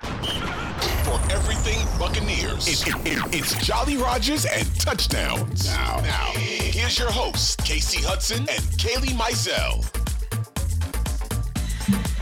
[0.00, 5.66] For everything Buccaneers, it, it, it, it's Jolly Rogers and touchdowns.
[5.66, 9.84] Now, now, here's your hosts, Kasey Hudson and Kailey Mizelle.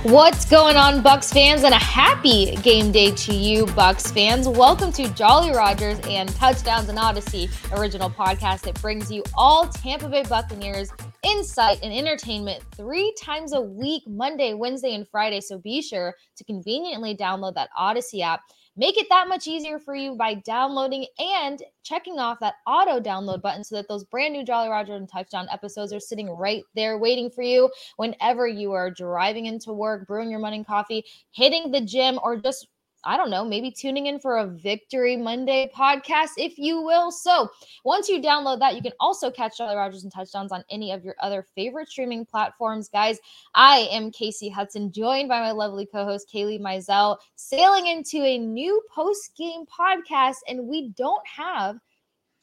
[0.05, 4.49] What's going on, Bucs fans, and a happy game day to you, Bucs fans.
[4.49, 7.49] Welcome to Jolly Rogers and Touchdowns and Audacy,
[7.79, 10.91] original podcast that brings you all Tampa Bay Buccaneers
[11.23, 15.41] insight and entertainment three times a week, Monday, Wednesday, and Friday.
[15.41, 18.43] So be sure to conveniently download that Audacy app
[18.79, 23.43] Make it that much easier for you by downloading and checking off that auto download
[23.43, 26.97] button so that those brand new Jolly Roger and Touchdown episodes are sitting right there
[26.97, 31.81] waiting for you whenever you are driving into work, brewing your morning coffee, hitting the
[31.81, 32.69] gym, or just
[33.05, 37.13] I don't know, maybe tuning in for a Victory Monday podcast, if you will.
[37.13, 37.49] So
[37.85, 41.05] once you download that, you can also catch Jolly Rogers and Touchdowns on any of
[41.05, 42.89] your other favorite streaming platforms.
[42.89, 43.19] Guys,
[43.55, 48.37] I am Kasey Hudson, joined by my lovely co host, Kailey Mizelle, sailing into a
[48.37, 50.39] new post game podcast.
[50.49, 51.79] And we don't have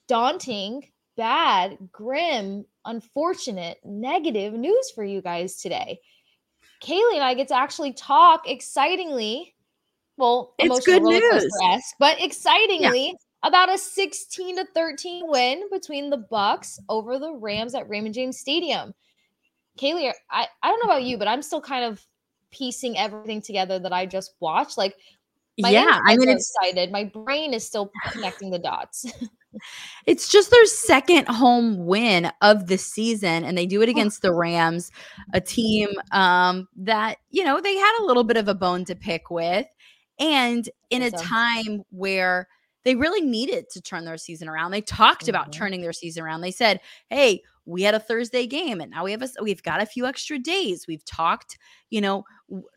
[0.07, 5.99] daunting, bad, grim, unfortunate, negative news for you guys today.
[6.81, 9.54] Kailey and I get to actually talk excitingly
[10.17, 11.53] well, it's good news,
[11.99, 13.07] but excitingly.
[13.07, 13.13] Yeah.
[13.43, 18.39] About a 16 to 13 win between the Bucs over the Rams at Raymond James
[18.39, 18.91] Stadium.
[19.79, 22.03] Kailey, I, I don't know about you, but I'm still kind of
[22.49, 24.79] piecing everything together that I just watched.
[24.79, 24.95] Like,
[25.59, 26.91] my yeah, I mean, it's excited.
[26.91, 29.05] My brain is still connecting the dots.
[30.05, 34.33] it's just their second home win of the season, and they do it against the
[34.33, 34.91] Rams,
[35.33, 38.95] a team um, that you know they had a little bit of a bone to
[38.95, 39.65] pick with
[40.19, 42.47] and in a time where
[42.83, 44.71] they really needed to turn their season around.
[44.71, 45.31] They talked mm-hmm.
[45.31, 46.41] about turning their season around.
[46.41, 49.81] They said, "Hey, we had a Thursday game and now we have a we've got
[49.81, 50.85] a few extra days.
[50.87, 51.57] We've talked,
[51.89, 52.23] you know,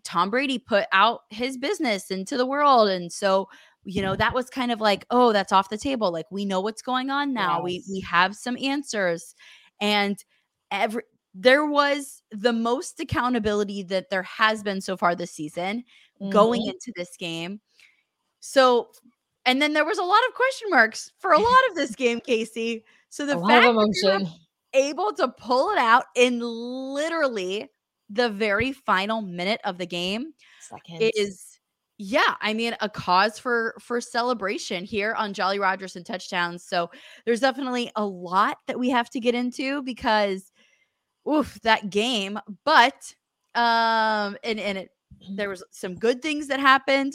[0.04, 3.48] Tom Brady put out his business into the world and so
[3.84, 6.60] you know that was kind of like oh that's off the table like we know
[6.60, 7.64] what's going on now yes.
[7.64, 9.34] we we have some answers
[9.80, 10.24] and
[10.70, 11.02] every
[11.32, 15.84] there was the most accountability that there has been so far this season
[16.20, 16.30] mm-hmm.
[16.30, 17.60] going into this game.
[18.40, 18.88] So,
[19.44, 22.20] and then there was a lot of question marks for a lot of this game,
[22.20, 22.82] Kasey.
[23.10, 24.30] So the fact that
[24.74, 27.68] able to pull it out in literally
[28.10, 31.10] the very final minute of the game Seconds.
[31.16, 31.58] is
[31.98, 36.90] yeah i mean a cause for for celebration here on jolly rogers and touchdowns so
[37.24, 40.52] there's definitely a lot that we have to get into because
[41.28, 43.14] oof that game but
[43.54, 44.90] um and and it
[45.36, 47.14] there was some good things that happened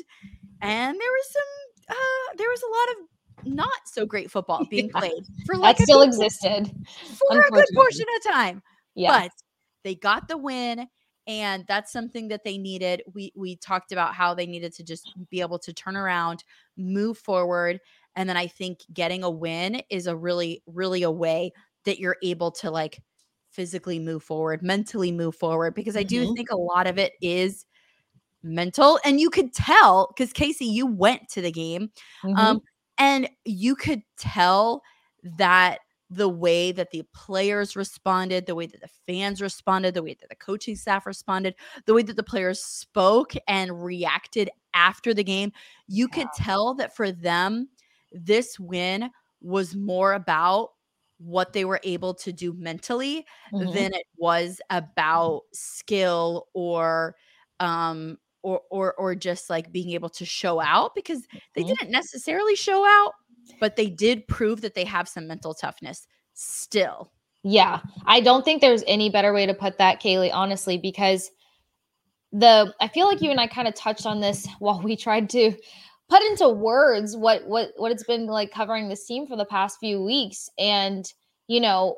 [0.61, 3.07] and there was some uh there was a lot of
[3.45, 6.71] not so great football being played for like that still good, existed
[7.29, 8.61] for a good portion of time.
[8.95, 9.23] Yeah.
[9.23, 9.31] But
[9.83, 10.87] they got the win
[11.25, 13.03] and that's something that they needed.
[13.13, 16.43] We we talked about how they needed to just be able to turn around,
[16.77, 17.79] move forward,
[18.15, 21.51] and then I think getting a win is a really really a way
[21.85, 23.01] that you're able to like
[23.51, 26.33] physically move forward, mentally move forward because I do mm-hmm.
[26.33, 27.65] think a lot of it is
[28.43, 31.89] mental and you could tell because kasey you went to the game
[32.23, 32.35] mm-hmm.
[32.37, 32.61] um,
[32.97, 34.81] and you could tell
[35.23, 40.15] that the way that the players responded the way that the fans responded the way
[40.19, 41.55] that the coaching staff responded
[41.85, 45.51] the way that the players spoke and reacted after the game
[45.87, 46.23] you yeah.
[46.23, 47.69] could tell that for them
[48.11, 49.09] this win
[49.41, 50.69] was more about
[51.17, 53.71] what they were able to do mentally mm-hmm.
[53.73, 57.15] than it was about skill or
[57.59, 61.21] um or or or just like being able to show out because
[61.55, 61.69] they mm-hmm.
[61.69, 63.13] didn't necessarily show out,
[63.59, 67.11] but they did prove that they have some mental toughness still.
[67.43, 67.81] Yeah.
[68.05, 71.29] I don't think there's any better way to put that, Kailey, honestly, because
[72.31, 75.29] the I feel like you and I kind of touched on this while we tried
[75.31, 75.53] to
[76.09, 79.79] put into words what what what it's been like covering this team for the past
[79.79, 80.49] few weeks.
[80.57, 81.05] And,
[81.47, 81.97] you know,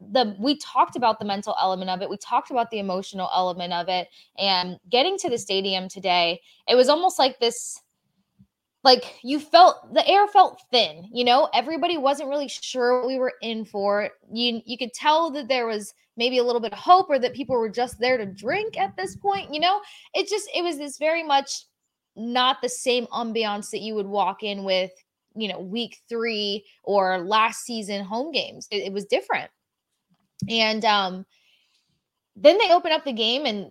[0.00, 3.72] the we talked about the mental element of it we talked about the emotional element
[3.72, 7.82] of it and getting to the stadium today it was almost like this
[8.84, 11.48] like you felt the air felt thin you know?
[11.52, 14.10] Everybody wasn't really sure what we were in for.
[14.32, 17.34] You you could tell that there was maybe a little bit of hope or that
[17.34, 19.80] people were just there to drink at this point you know?
[20.14, 21.64] It just it was this very much
[22.16, 24.90] not the same ambiance that you would walk in with
[25.34, 28.68] you know week 3 or last season home games.
[28.70, 29.50] It, it was different
[30.48, 31.26] and um,
[32.36, 33.70] then they open up the game and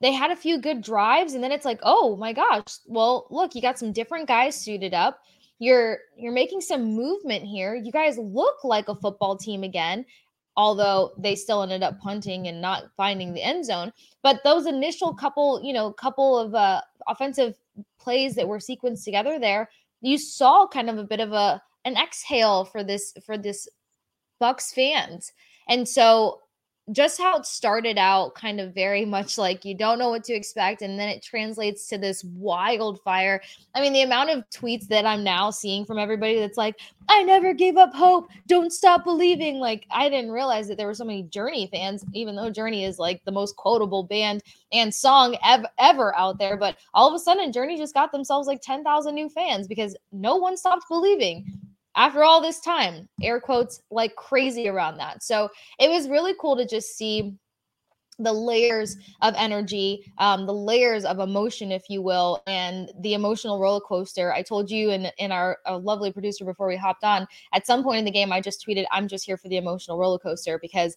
[0.00, 2.78] they had a few good drives and then it's like, "Oh my gosh.
[2.86, 5.20] Well, look, you got some different guys suited up.
[5.58, 7.74] You're you're making some movement here.
[7.74, 10.04] You guys look like a football team again."
[10.56, 13.92] Although they still ended up punting and not finding the end zone,
[14.24, 17.54] but those initial couple, you know, couple of uh, offensive
[18.00, 19.70] plays that were sequenced together there,
[20.00, 23.68] you saw kind of a bit of a an exhale for this for this
[24.40, 25.32] Bucs fans.
[25.68, 26.40] And so
[26.92, 30.32] just how it started out kind of very much like you don't know what to
[30.32, 33.42] expect and then it translates to this wildfire.
[33.74, 36.76] I mean the amount of tweets that i'm now seeing from everybody that's like
[37.08, 38.30] i never gave up hope.
[38.46, 39.58] Don't stop believing.
[39.58, 42.98] Like i didn't realize that there were so many journey fans even though journey is
[42.98, 44.42] like the most quotable band
[44.72, 48.48] and song ev- ever out there but all of a sudden journey just got themselves
[48.48, 51.44] like 10,000 new fans because no one stopped believing
[51.98, 55.22] after all this time, air quotes, like crazy around that.
[55.22, 55.50] So
[55.80, 57.36] it was really cool to just see
[58.20, 63.60] the layers of energy, um, the layers of emotion, if you will, and the emotional
[63.60, 64.32] roller coaster.
[64.32, 67.66] I told you and in, in our, our lovely producer before we hopped on, at
[67.66, 70.18] some point in the game, I just tweeted, I'm just here for the emotional roller
[70.18, 70.96] coaster because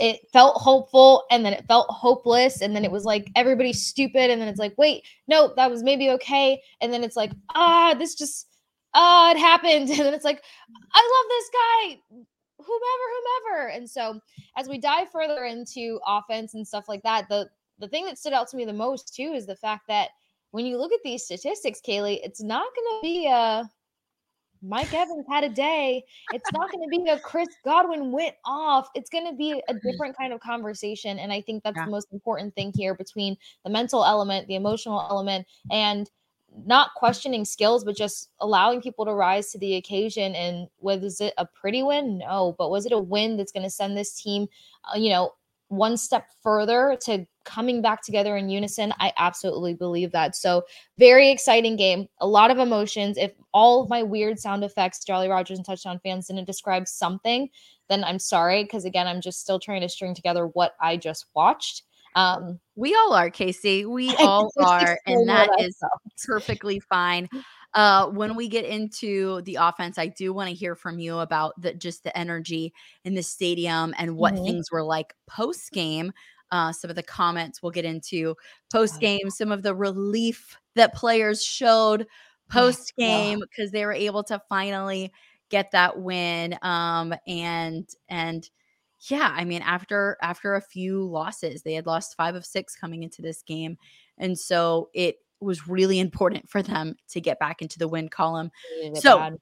[0.00, 2.62] it felt hopeful and then it felt hopeless.
[2.62, 4.30] And then it was like everybody's stupid.
[4.30, 6.60] And then it's like, wait, no, that was maybe okay.
[6.80, 8.48] And then it's like, ah, this just
[8.94, 9.90] oh, it happened.
[9.90, 10.74] And then it's like, mm.
[10.94, 12.26] I love this guy,
[12.58, 13.68] whomever, whomever.
[13.70, 14.20] And so
[14.56, 17.48] as we dive further into offense and stuff like that, the
[17.78, 20.10] the thing that stood out to me the most too is the fact that
[20.52, 23.68] when you look at these statistics, Kailey, it's not gonna be a
[24.62, 26.04] Mike Evans had a day.
[26.32, 28.88] It's not going to be a Chris Godwin went off.
[28.94, 31.18] It's going to be a different kind of conversation.
[31.18, 31.84] And I think that's yeah.
[31.84, 36.08] the most important thing here between the mental element, the emotional element, and
[36.66, 40.34] not questioning skills, but just allowing people to rise to the occasion.
[40.34, 42.18] And was it a pretty win?
[42.18, 44.46] No, but was it a win that's going to send this team,
[44.84, 45.32] uh, you know,
[45.68, 48.92] one step further to coming back together in unison?
[49.00, 50.36] I absolutely believe that.
[50.36, 50.64] So,
[50.98, 53.16] very exciting game, a lot of emotions.
[53.16, 57.48] If all my weird sound effects, Jolly Rogers and touchdown fans didn't describe something,
[57.88, 58.64] then I'm sorry.
[58.64, 61.84] Because again, I'm just still trying to string together what I just watched.
[62.14, 63.86] Um, we all are, Kasey.
[63.92, 65.78] We all are, and that is
[66.26, 67.28] perfectly fine.
[67.74, 71.60] Uh, when we get into the offense, I do want to hear from you about
[71.60, 72.72] the just the energy
[73.04, 74.44] in the stadium and what mm-hmm.
[74.44, 76.12] things were like post game.
[76.50, 78.36] Uh, some of the comments we'll get into
[78.70, 82.06] post game, some of the relief that players showed
[82.50, 85.10] post game because they were able to finally
[85.48, 86.58] get that win.
[86.60, 88.48] Um, and and
[89.08, 93.02] yeah, I mean, after after a few losses, they had lost five of six coming
[93.02, 93.76] into this game,
[94.18, 98.50] and so it was really important for them to get back into the win column.
[98.94, 99.38] So, bad.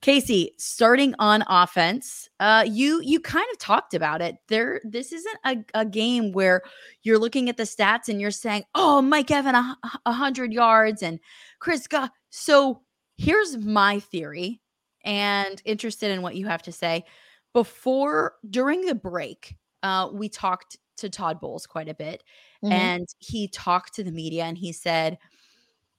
[0.00, 4.36] Kasey, starting on offense, uh, you you kind of talked about it.
[4.48, 6.62] There, this isn't a, a game where
[7.02, 9.76] you're looking at the stats and you're saying, "Oh, Mike Evan, a,
[10.06, 11.18] a hundred yards," and
[11.60, 12.10] Chris God.
[12.30, 12.82] So
[13.16, 14.60] here's my theory,
[15.02, 17.04] and interested in what you have to say
[17.58, 22.22] before during the break, uh, we talked to Todd Bowles quite a bit,
[22.64, 22.72] mm-hmm.
[22.72, 25.18] and he talked to the media and he said,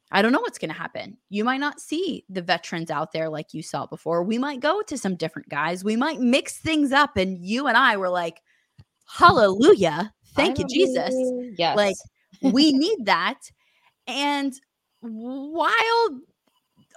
[0.09, 1.17] I don't know what's going to happen.
[1.29, 4.23] You might not see the veterans out there like you saw before.
[4.23, 5.83] We might go to some different guys.
[5.83, 7.17] We might mix things up.
[7.17, 8.41] And you and I were like,
[9.05, 10.13] Hallelujah.
[10.35, 11.13] Thank you, Jesus.
[11.57, 11.75] Yes.
[11.75, 11.95] Like,
[12.41, 13.39] we need that.
[14.07, 14.53] And
[15.01, 16.21] while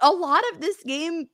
[0.01, 1.27] a lot of this game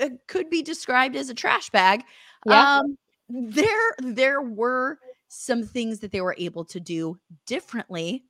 [0.00, 2.04] uh, could be described as a trash bag,
[2.46, 2.78] yeah.
[2.78, 2.96] Um,
[3.28, 4.98] there there were
[5.28, 8.24] some things that they were able to do differently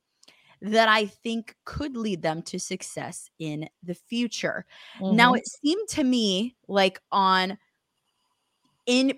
[0.61, 4.65] that I think could lead them to success in the future.
[4.99, 5.15] Mm-hmm.
[5.15, 7.57] Now it seemed to me like on
[8.85, 9.13] in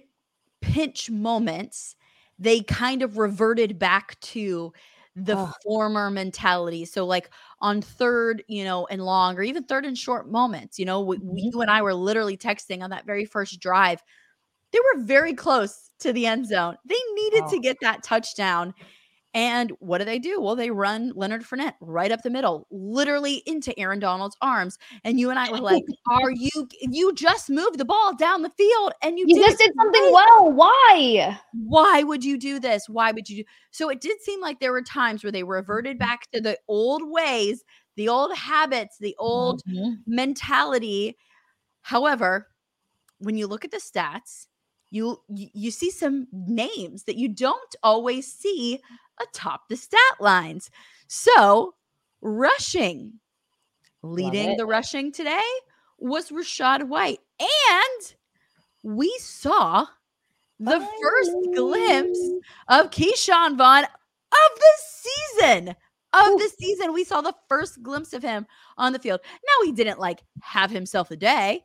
[0.62, 1.96] pinch moments
[2.40, 4.74] they kind of reverted back to
[5.16, 5.52] the oh.
[5.64, 6.86] former mentality.
[6.86, 7.30] So, like
[7.62, 11.18] on third, you know, and long, or even third and short moments, you know, we,
[11.18, 11.38] mm-hmm.
[11.38, 14.02] you and I were literally texting on that very first drive
[14.74, 16.76] they were very close to the end zone.
[16.86, 17.50] They needed oh.
[17.52, 18.74] to get that touchdown.
[19.36, 20.40] And what do they do?
[20.40, 24.78] Well, they run Leonard Fournette right up the middle, literally into Aaron Donald's arms.
[25.04, 26.52] And you and I were like, "Are you?
[26.82, 30.12] You just moved the ball down the field, and you, you did just did something
[30.12, 30.52] well.
[30.52, 31.40] Why?
[31.54, 32.88] Why would you do this?
[32.88, 35.98] Why would you do?" So it did seem like there were times where they reverted
[35.98, 37.64] back to the old ways,
[37.96, 39.94] the old habits, the old mm-hmm.
[40.06, 41.18] mentality.
[41.82, 42.50] However,
[43.18, 44.46] when you look at the stats,
[44.94, 48.80] you you see some names that you don't always see
[49.20, 50.70] atop the stat lines.
[51.08, 51.74] So,
[52.22, 53.14] rushing,
[54.04, 55.42] leading the rushing today
[55.98, 57.20] was Rachaad White.
[57.40, 58.16] And
[58.84, 59.88] we saw
[60.60, 60.90] the Bye.
[61.02, 62.30] first glimpse
[62.68, 65.76] of Ke'Shawn Vaughn of the season.
[66.14, 68.46] Of the season, we saw the first glimpse of him
[68.78, 69.22] on the field.
[69.24, 71.62] Now he didn't like have himself a day.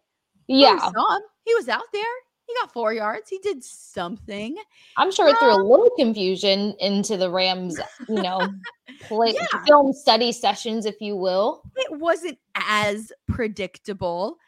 [0.47, 1.23] Yeah, we saw him.
[1.44, 2.02] He was out there
[2.49, 3.28] He got four yards.
[3.28, 4.57] He did something.
[4.97, 7.78] I'm sure it threw a little confusion into the Rams,
[8.09, 8.55] you know,
[9.00, 9.64] play Yeah.
[9.67, 11.62] film study sessions, if you will.
[11.76, 14.38] It wasn't as predictable.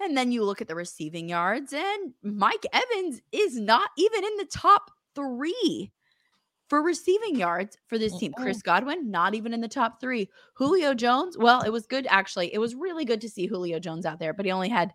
[0.00, 4.36] And then you look at the receiving yards, and Mike Evans is not even in
[4.36, 5.92] the top three
[6.68, 8.32] for receiving yards for this team.
[8.32, 10.30] Chris Godwin, not even in the top three.
[10.54, 12.52] Julio Jones, well, it was good actually.
[12.54, 14.92] It was really good to see Julio Jones out there, but he only had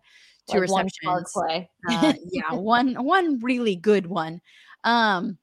[0.49, 1.31] two Like one receptions.
[1.33, 1.69] play.
[1.89, 4.41] Uh, yeah, one one really good one.
[4.83, 5.37] Um,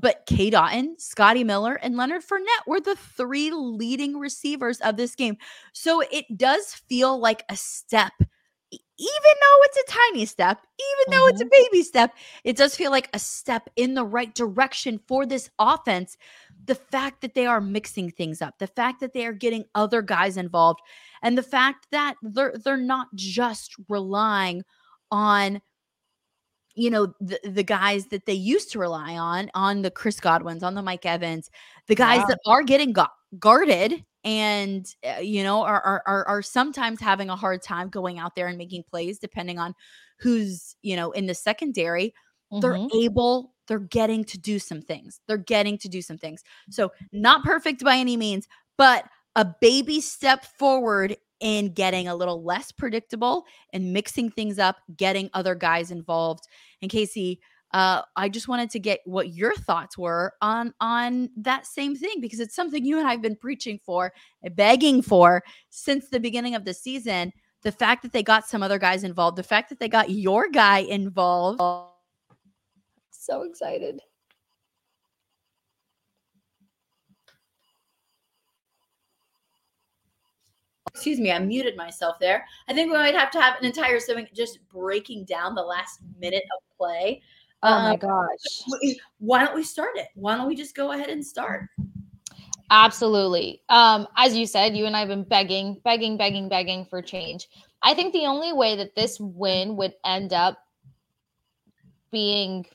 [0.00, 5.14] but Cade Otton, Scotty Miller, and Leonard Fournette were the three leading receivers of this
[5.14, 5.36] game.
[5.72, 11.26] So it does feel like a step, even though it's a tiny step, even though
[11.28, 15.26] it's a baby step, it does feel like a step in the right direction for
[15.26, 16.16] this offense.
[16.66, 20.02] The fact that they are mixing things up, the fact that they are getting other
[20.02, 20.80] guys involved,
[21.22, 24.62] and the fact that they're they're not just relying
[25.10, 25.60] on
[26.74, 30.62] you know the, the guys that they used to rely on on the chris godwins
[30.62, 31.50] on the mike evans
[31.86, 32.26] the guys Yeah.
[32.30, 33.04] that are getting gu-
[33.38, 38.18] guarded and uh, you know are, are are are sometimes having a hard time going
[38.18, 39.74] out there and making plays depending on
[40.18, 42.12] who's you know in the secondary
[42.60, 42.90] they're Mhm.
[42.94, 47.42] able they're getting to do some things they're getting to do some things so not
[47.44, 48.46] perfect by any means
[48.76, 49.06] but
[49.36, 55.30] a baby step forward in getting a little less predictable and mixing things up getting
[55.34, 56.44] other guys involved
[56.82, 57.38] and kasey
[57.74, 62.20] uh, I just wanted to get what your thoughts were on on that same thing
[62.20, 64.12] because it's something you and I've been preaching for,
[64.52, 67.32] begging for since the beginning of the season.
[67.64, 70.48] The fact that they got some other guys involved, the fact that they got your
[70.48, 71.58] guy involved,
[73.24, 74.00] So excited.
[80.88, 82.44] excuse me, I muted myself there.
[82.68, 86.00] I think we might have to have an entire segment just breaking down the last
[86.20, 87.22] minute of play.
[87.62, 88.60] Oh my Um, gosh.
[88.70, 90.08] w- Why don't we start it?
[90.14, 91.62] Why don't we just go ahead and start?
[92.70, 93.62] Absolutely.
[93.70, 97.48] Um, as you said, you and I have been begging, begging, begging, begging for change.
[97.82, 100.58] I think the only way that this win would end up
[102.12, 102.66] being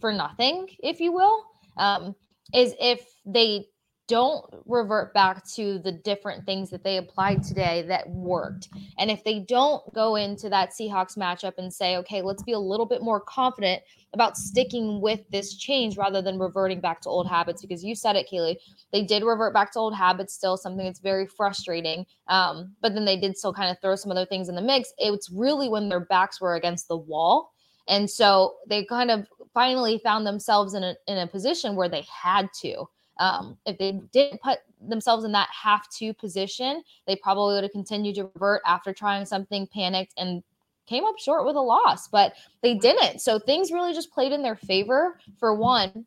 [0.00, 1.44] for nothing, if you will,
[1.76, 2.14] um,
[2.54, 3.66] is if they
[4.08, 8.68] don't revert back to the different things that they applied today that worked.
[8.98, 12.58] And if they don't go into that Seahawks matchup and say, okay, let's be a
[12.58, 17.28] little bit more confident about sticking with this change rather than reverting back to old
[17.28, 18.56] habits, because you said it, Kailey,
[18.92, 23.04] they did revert back to old habits still something that's very frustrating um, but then
[23.04, 25.88] they did still kind of throw some other things in the mix it's really when
[25.88, 27.52] their backs were against the wall
[27.88, 32.06] and so they kind of finally found themselves in a, in a position where they
[32.10, 32.84] had to.
[33.18, 37.72] Um, if they didn't put themselves in that have to position they probably would have
[37.72, 40.42] continued to revert after trying something panicked and
[40.86, 43.20] came up short with a loss but they didn't.
[43.20, 46.06] So things really just played in their favor for one.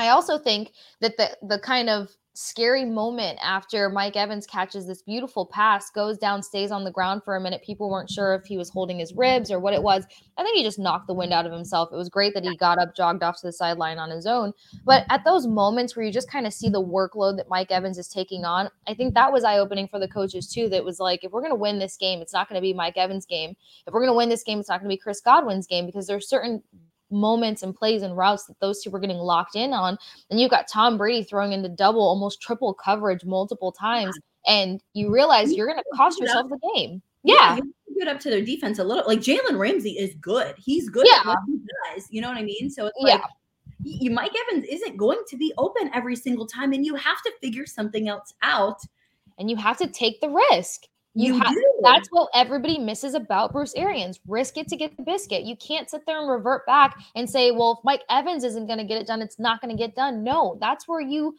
[0.00, 5.00] I also think that the the kind of scary moment after Mike Evans catches this
[5.00, 7.62] beautiful pass, goes down, stays on the ground for a minute.
[7.64, 10.04] People weren't sure if he was holding his ribs or what it was.
[10.36, 11.88] I think he just knocked the wind out of himself.
[11.92, 14.52] It was great that he got up, jogged off to the sideline on his own.
[14.84, 17.96] But at those moments where you just kind of see the workload that Mike Evans
[17.96, 20.68] is taking on, I think that was eye opening for the coaches too.
[20.68, 22.74] That was like, if we're going to win this game, it's not going to be
[22.74, 23.56] Mike Evans' game.
[23.86, 25.86] If we're going to win this game, it's not going to be Chris Godwin's game
[25.86, 26.62] because there's certain
[27.10, 29.96] moments and plays and routes that those two were getting locked in on.
[30.30, 34.16] And you've got Tom Brady throwing into double, almost triple coverage multiple times.
[34.46, 37.02] And you realize you're going to cost yourself the game.
[37.22, 37.56] Yeah.
[37.56, 37.64] you have
[37.98, 39.04] get up to their defense a little.
[39.06, 40.54] Like Jalen Ramsey is good.
[40.58, 41.20] He's good Yeah.
[41.20, 41.58] at what he
[41.94, 42.06] does.
[42.10, 42.68] You know what I mean?
[42.70, 43.14] So it's Yeah.
[43.14, 43.28] like y-
[44.00, 47.32] you, Mike Evans isn't going to be open every single time, and you have to
[47.40, 48.78] figure something else out.
[49.38, 50.82] And you have to take the risk.
[51.16, 54.20] You, You have that's what everybody misses about Bruce Arians.
[54.28, 55.44] Risk it to get the biscuit.
[55.44, 58.78] You can't sit there and revert back and say, "Well, if Mike Evans isn't going
[58.78, 61.34] to get it done, it's not going to get done." No, that's where you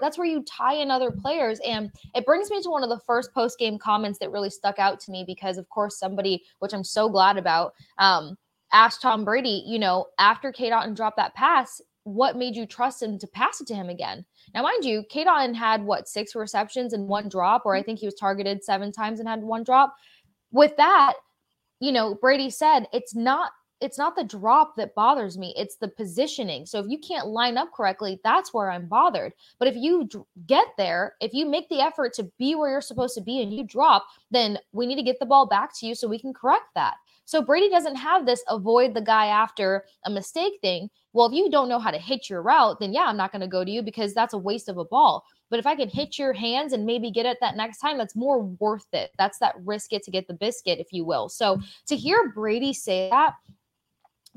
[0.00, 1.60] that's where you tie in other players.
[1.60, 4.80] And it brings me to one of the first post game comments that really stuck
[4.80, 8.36] out to me because, of course, somebody which I'm so glad about um,
[8.72, 13.02] asked Tom Brady, you know, after Cade Otton dropped that pass, what made you trust
[13.02, 14.24] him to pass it to him again?
[14.54, 17.86] Now, mind you, Cade Otton had what six receptions and one drop, or I mm-hmm.
[17.86, 19.94] think he was targeted seven times and had one drop.
[20.52, 21.14] With that,
[21.80, 25.88] you know, Brady said it's not it's not the drop that bothers me it's the
[25.88, 30.06] positioning so if you can't line up correctly that's where i'm bothered but if you
[30.06, 33.42] d- get there if you make the effort to be where you're supposed to be
[33.42, 36.18] and you drop then we need to get the ball back to you so we
[36.18, 36.94] can correct that
[37.30, 41.48] so brady doesn't have this avoid the guy after a mistake thing well if you
[41.48, 43.70] don't know how to hit your route then yeah i'm not going to go to
[43.70, 46.72] you because that's a waste of a ball but if I can hit your hands
[46.72, 49.10] and maybe get it that next time, that's more worth it.
[49.18, 51.28] That's that risk it to get the biscuit, if you will.
[51.28, 53.34] So to hear Brady say that,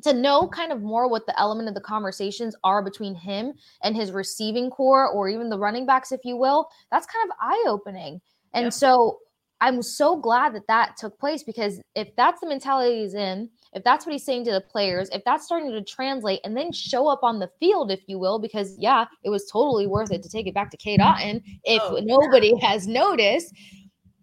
[0.02, 3.96] to know kind of more what the element of the conversations are between him and
[3.96, 7.66] his receiving core or even the running backs if you will that's kind of eye
[7.68, 8.20] opening
[8.54, 8.74] and yep.
[8.74, 9.20] so
[9.64, 13.84] i'm so glad that that took place because if that's the mentality he's in if
[13.84, 17.08] that's what he's saying to the players if that's starting to translate and then show
[17.08, 20.30] up on the field if you will because yeah it was totally worth it to
[20.30, 22.68] take it back to Cade Otton if oh, nobody yeah.
[22.68, 23.54] has noticed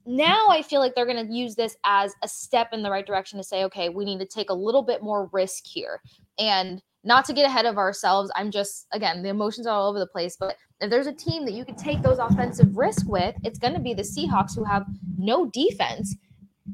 [0.06, 3.06] now I feel like they're going to use this as a step in the right
[3.06, 6.00] direction to say, okay, we need to take a little bit more risk here.
[6.38, 9.98] And not to get ahead of ourselves, I'm just, again, the emotions are all over
[9.98, 10.36] the place.
[10.38, 13.74] But if there's a team that you can take those offensive risk with, it's going
[13.74, 14.84] to be the Seahawks who have
[15.16, 16.16] no defense.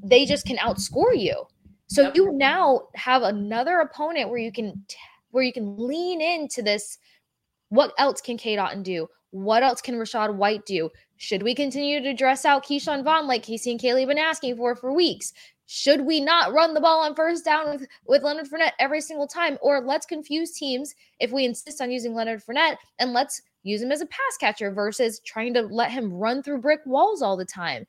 [0.03, 1.45] They just can outscore you.
[1.89, 2.17] So yep.
[2.17, 4.85] you now have another opponent where you can
[5.31, 6.99] where you can lean into this.
[7.69, 9.07] What else can Cade Otton do?
[9.31, 10.91] What else can Rachaad White do?
[11.19, 14.57] Should we continue to dress out Ke'Shawn Vaughn like Kasey and Kailey have been asking
[14.57, 15.33] for for weeks?
[15.67, 19.27] Should we not run the ball on first down with, with Leonard Fournette every single
[19.27, 19.59] time?
[19.61, 23.91] Or let's confuse teams if we insist on using Leonard Fournette and let's use him
[23.91, 27.45] as a pass catcher versus trying to let him run through brick walls all the
[27.45, 27.85] time.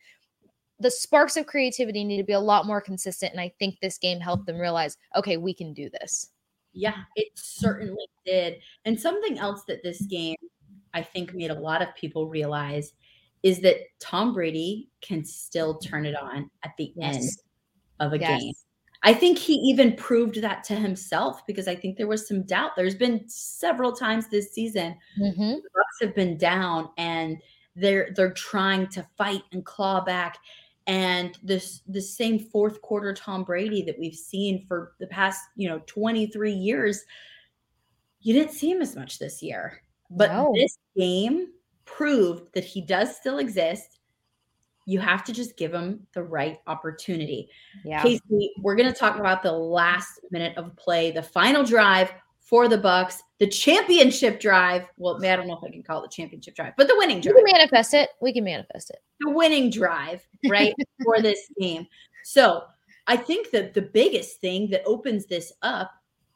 [0.79, 3.31] The sparks of creativity need to be a lot more consistent.
[3.31, 6.29] And I think this game helped them realize, okay, we can do this.
[6.73, 8.57] Yeah, it certainly did.
[8.85, 10.35] And something else that this game,
[10.93, 12.93] I think, made a lot of people realize
[13.43, 17.15] is that Tom Brady can still turn it on at the yes.
[17.15, 17.29] end
[17.99, 18.41] of a yes.
[18.41, 18.53] game.
[19.03, 22.71] I think he even proved that to himself because I think there was some doubt.
[22.75, 25.39] There's been several times this season mm-hmm.
[25.39, 27.37] the Bucs have been down and
[27.75, 30.37] they're they're trying to fight and claw back.
[30.87, 35.69] And this the same fourth quarter Tom Brady that we've seen for the past, you
[35.69, 37.03] know, 23 years,
[38.21, 39.81] you didn't see him as much this year.
[40.09, 40.53] But no.
[40.55, 41.49] this game,
[41.87, 43.99] proved that he does still exist.
[44.85, 47.49] You have to just give him the right opportunity.
[47.83, 48.03] Yeah.
[48.03, 52.69] Kasey, we're going to talk about the last minute of play, the final drive for
[52.69, 54.85] the Bucs, the championship drive.
[54.97, 57.19] Well, I don't know if I can call it the championship drive, but the winning
[57.19, 57.35] drive.
[57.35, 58.09] We can manifest it.
[58.21, 58.99] We can manifest it.
[59.19, 61.87] The winning drive, right, for this game.
[62.23, 62.63] So
[63.07, 65.91] I think that the biggest thing that opens this up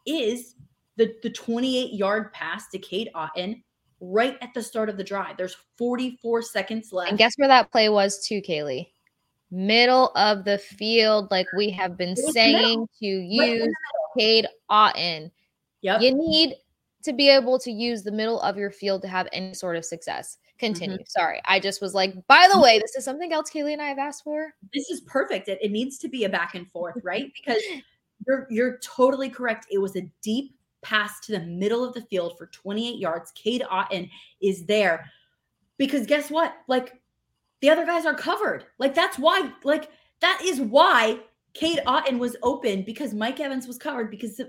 [0.05, 0.55] is
[0.97, 3.61] the, the 28 yard pass to Cade Otton
[4.01, 5.37] right at the start of the drive.
[5.37, 7.09] There's 44 seconds left.
[7.09, 8.87] And guess where that play was too, Kailey?
[9.51, 13.73] Middle of the field, like we have been saying to use
[14.17, 15.29] Cade Otton.
[15.81, 16.01] Yep.
[16.01, 16.55] You need
[17.03, 19.85] to be able to use the middle of your field to have any sort of
[19.85, 20.37] success.
[20.57, 20.97] Continue.
[20.97, 21.05] Mm-hmm.
[21.07, 21.41] Sorry.
[21.45, 23.97] I just was like, by the way, this is something else Kailey and I have
[23.97, 24.53] asked for.
[24.73, 25.49] This is perfect.
[25.49, 27.31] It, it needs to be a back and forth, right?
[27.45, 27.61] Because
[28.27, 29.65] you're you're totally correct.
[29.71, 33.31] It was a deep pass to the middle of the field for 28 yards.
[33.31, 34.09] Cade Otton
[34.41, 35.09] is there
[35.77, 36.53] because guess what?
[36.67, 37.01] Like
[37.61, 38.65] the other guys are covered.
[38.79, 39.89] Like that's why, like,
[40.19, 41.19] that is why
[41.53, 44.39] Cade Otton was open because Mike Evans was covered because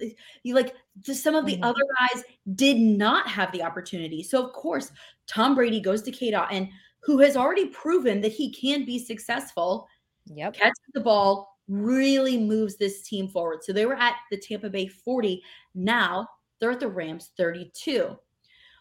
[0.43, 1.65] you like just some of the mm-hmm.
[1.65, 2.23] other guys
[2.55, 4.23] did not have the opportunity.
[4.23, 4.93] So of course,
[5.27, 9.89] Tom Brady goes to Cade Otton, who has already proven that he can be successful.
[10.27, 10.55] Yep.
[10.55, 13.65] Catches the ball, really moves this team forward.
[13.65, 15.43] So they were at the Tampa Bay 40.
[15.75, 16.29] Now
[16.61, 18.17] they're at the Rams 32.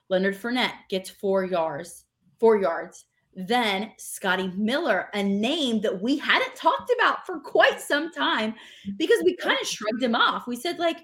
[0.10, 2.06] Leonard Fournette gets four yards,
[2.40, 3.06] four yards.
[3.34, 8.54] Then Scotty Miller, a name that we hadn't talked about for quite some time
[8.98, 10.48] because we kind of shrugged him off.
[10.48, 10.98] We said, like,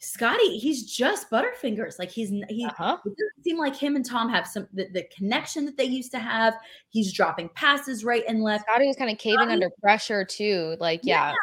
[0.00, 1.98] Scotty, he's just Butterfingers.
[1.98, 2.98] Like he's he uh-huh.
[3.04, 6.12] it doesn't seem like him and Tom have some the, the, connection that they used
[6.12, 6.54] to have.
[6.88, 8.64] He's dropping passes right and left.
[8.68, 10.76] Scotty was kind of caving Scotty, under pressure too.
[10.78, 11.30] Like, yeah.
[11.30, 11.34] yeah.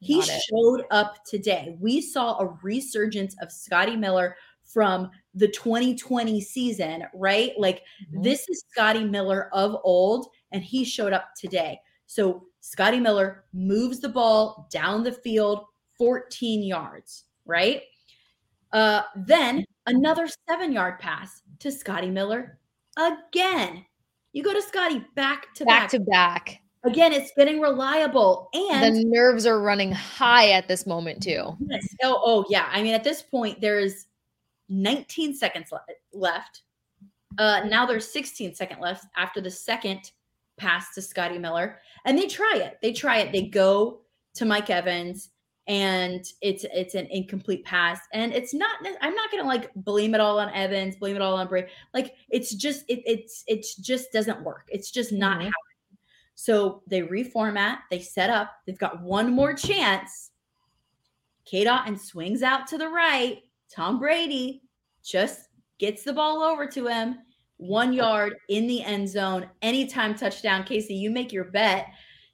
[0.00, 1.76] He showed up today.
[1.80, 7.52] We saw a resurgence of Scotty Miller from the 2020 season, right?
[7.56, 8.22] Like mm-hmm.
[8.22, 11.80] this is Scotty Miller of old, and he showed up today.
[12.06, 15.64] So Scotty Miller moves the ball down the field
[15.98, 17.82] 14 yards right?
[18.72, 22.58] Uh, then another seven yard pass to Scotty Miller
[22.96, 23.84] again.
[24.32, 26.60] You go to Scotty back to back, back to back.
[26.84, 31.56] Again, it's getting reliable, and the nerves are running high at this moment too.
[31.68, 31.88] Yes.
[32.04, 32.68] Oh, oh yeah.
[32.70, 34.06] I mean, at this point, there's
[34.68, 35.82] 19 seconds le-
[36.12, 36.62] left.
[37.38, 40.12] Uh, now there's 16 second left after the second
[40.56, 42.78] pass to Scotty Miller, and they try it.
[42.82, 43.32] They try it.
[43.32, 44.00] They go
[44.34, 45.30] to Mike Evans
[45.68, 48.00] and it's it's an incomplete pass.
[48.12, 51.36] And it's not i'm not gonna like blame it all on evans blame it all
[51.36, 51.68] on bray.
[51.94, 54.66] Like it's just it, it's it's just doesn't work.
[54.72, 55.40] It's just not mm-hmm.
[55.42, 55.98] happening.
[56.34, 60.30] So they reformat they set up they've got one more chance.
[61.44, 63.42] Cade Otton swings out to the right.
[63.70, 64.62] Tom brady
[65.04, 67.18] just gets the ball over to him.
[67.58, 69.48] One yard in the end zone.
[69.60, 70.62] Anytime touchdown.
[70.62, 71.88] Kasey you make your bet.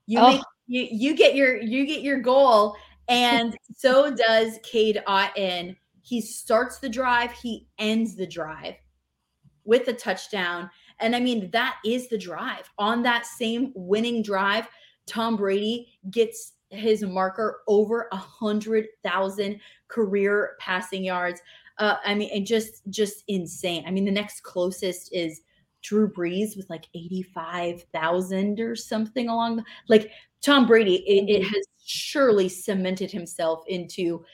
[0.07, 0.33] You oh.
[0.33, 2.77] make you, you get your you get your goal
[3.09, 5.77] And so does Cade Otton.
[6.03, 8.75] He starts the drive, he ends the drive
[9.65, 10.71] with a touchdown.
[11.01, 12.71] And I mean, that is the drive.
[12.79, 14.69] On that same winning drive,
[15.07, 21.41] Tom Brady gets his marker over a hundred thousand career passing yards.
[21.79, 23.85] Uh, I mean, and just just insane.
[23.87, 25.41] I mean, the next closest is
[25.83, 29.57] Drew Brees with like eighty five thousand or something along.
[29.57, 34.25] The, like Tom Brady, it, it has surely cemented himself into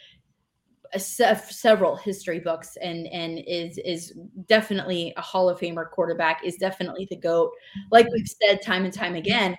[0.97, 4.13] several history books and and is is
[4.49, 7.53] definitely a Hall of Famer quarterback is definitely the goat.
[7.93, 9.57] Like we've said time and time again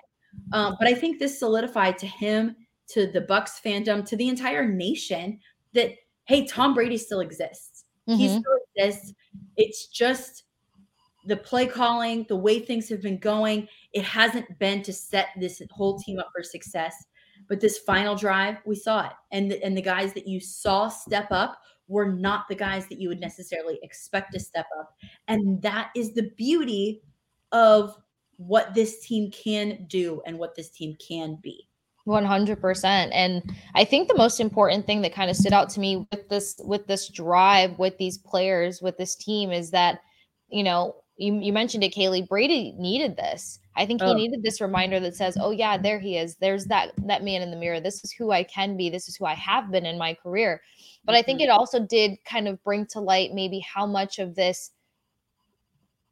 [0.52, 2.56] um, but I think this solidified to him
[2.88, 5.38] to the Bucs fandom to the entire nation
[5.74, 5.92] that
[6.24, 7.84] hey Tom Brady still exists.
[8.08, 8.18] Mm-hmm.
[8.18, 9.14] he still exists.
[9.56, 10.44] It's just
[11.26, 15.62] the play calling the way things have been going it hasn't been to set this
[15.70, 16.92] whole team up for success
[17.52, 19.12] but this final drive, we saw it.
[19.30, 22.98] And the, and the guys that you saw step up were not the guys that
[22.98, 24.94] you would necessarily expect to step up.
[25.28, 27.02] And that is the beauty
[27.52, 27.94] of
[28.38, 31.68] what this team can do and what this team can be.
[32.08, 33.42] 100% and
[33.76, 36.60] i think the most important thing that kind of stood out to me with this
[36.64, 40.00] with this drive with these players with this team is that
[40.48, 44.14] you know you, you mentioned it kailey brady needed this I think he oh.
[44.14, 46.36] needed this reminder that says, "Oh yeah, there he is.
[46.36, 47.80] There's that that man in the mirror.
[47.80, 48.90] This is who I can be.
[48.90, 50.60] This is who I have been in my career."
[51.04, 51.50] But I think mm-hmm.
[51.50, 54.72] it also did kind of bring to light maybe how much of this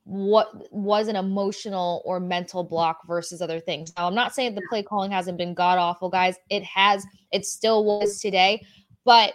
[0.05, 3.93] what was an emotional or mental block versus other things.
[3.97, 6.37] Now, I'm not saying the play calling hasn't been god awful, guys.
[6.49, 7.07] It has.
[7.31, 8.65] It still was today,
[9.05, 9.35] but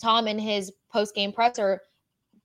[0.00, 1.80] Tom in his post game presser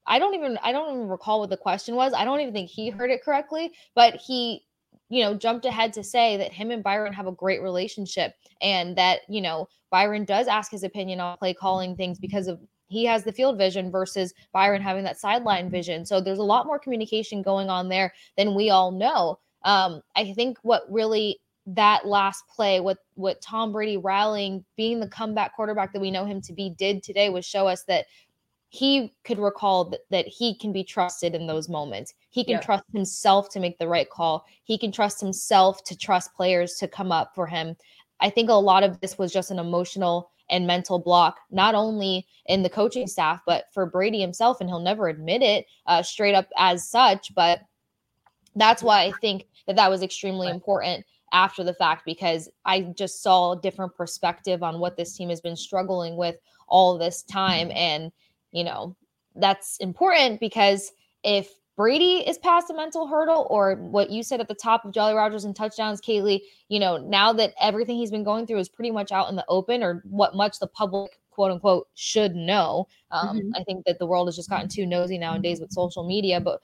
[0.08, 2.14] I don't even I don't even recall what the question was.
[2.14, 4.66] I don't even think he heard it correctly, but he
[5.10, 8.96] you know jumped ahead to say that him and Byron have a great relationship and
[8.98, 13.06] that you know Byron does ask his opinion on play calling things because of he
[13.06, 16.06] has the field vision versus Byron having that sideline vision.
[16.06, 19.40] So there's a lot more communication going on there than we all know.
[19.64, 25.08] Um, I think what really that last play, what what Tom Brady rallying, being the
[25.08, 28.06] comeback quarterback that we know him to be, did today was show us that
[28.70, 32.14] he could recall that, that he can be trusted in those moments.
[32.30, 32.62] He can yeah.
[32.62, 34.46] trust himself to make the right call.
[34.64, 37.76] He can trust himself to trust players to come up for him.
[38.20, 42.28] I think a lot of this was just an emotional and mental block, not only
[42.46, 44.62] in the coaching staff, but for Brady himself.
[44.62, 47.34] And he'll never admit it uh, straight up as such.
[47.34, 47.62] But
[48.56, 53.22] that's why I think that that was extremely important after the fact because I just
[53.24, 57.72] saw a different perspective on what this team has been struggling with all this time.
[57.76, 58.12] And
[58.56, 58.96] you know,
[59.36, 64.48] that's important because if Brady is past the mental hurdle, or what you said at
[64.48, 66.40] the top of Jolly Rogers and touchdowns, Kailey,
[66.70, 69.46] you know, now that everything he's been going through is pretty much out in the
[69.50, 72.88] open, or what much the public, quote unquote, should know.
[73.12, 73.50] Um, mm-hmm.
[73.56, 76.62] I think that the world has just gotten too nosy nowadays with social media, but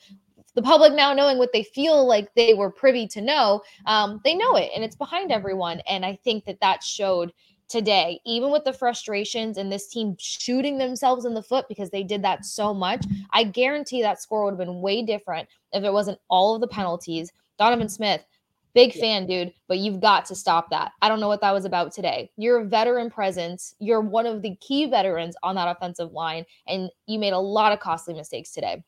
[0.56, 4.36] the public now knowing what they feel like they were privy to know, um, they
[4.36, 5.82] know it and it's behind everyone.
[5.90, 7.34] And I think that that showed
[7.72, 12.04] today, even with the frustrations and this team shooting themselves in the foot because they
[12.04, 15.94] did that so much, I guarantee that score would have been way different if it
[15.94, 17.32] wasn't all of the penalties.
[17.58, 18.26] Donovan Smith,
[18.74, 19.02] big yeah.
[19.02, 20.92] fan, dude, but you've got to stop that.
[21.02, 22.30] I don't know what that was about today.
[22.38, 23.76] You're a veteran presence.
[23.80, 27.72] You're one of the key veterans on that offensive line, and you made a lot
[27.72, 28.84] of costly mistakes today.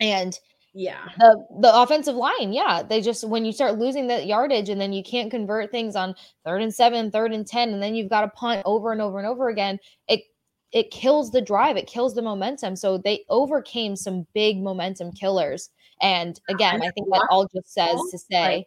[0.00, 0.38] And
[0.78, 1.08] yeah.
[1.18, 2.84] The the offensive line, yeah.
[2.84, 6.14] They just when you start losing that yardage and then you can't convert things on
[6.44, 9.18] third and seven, third and ten, and then you've got to punt over and over
[9.18, 10.20] and over again, it
[10.70, 12.76] it kills the drive, it kills the momentum.
[12.76, 15.70] So they overcame some big momentum killers.
[16.00, 18.64] And again, I think that all just says to say,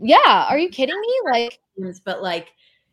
[0.00, 1.14] yeah, are you kidding me?
[1.30, 1.60] Like
[2.04, 2.48] but like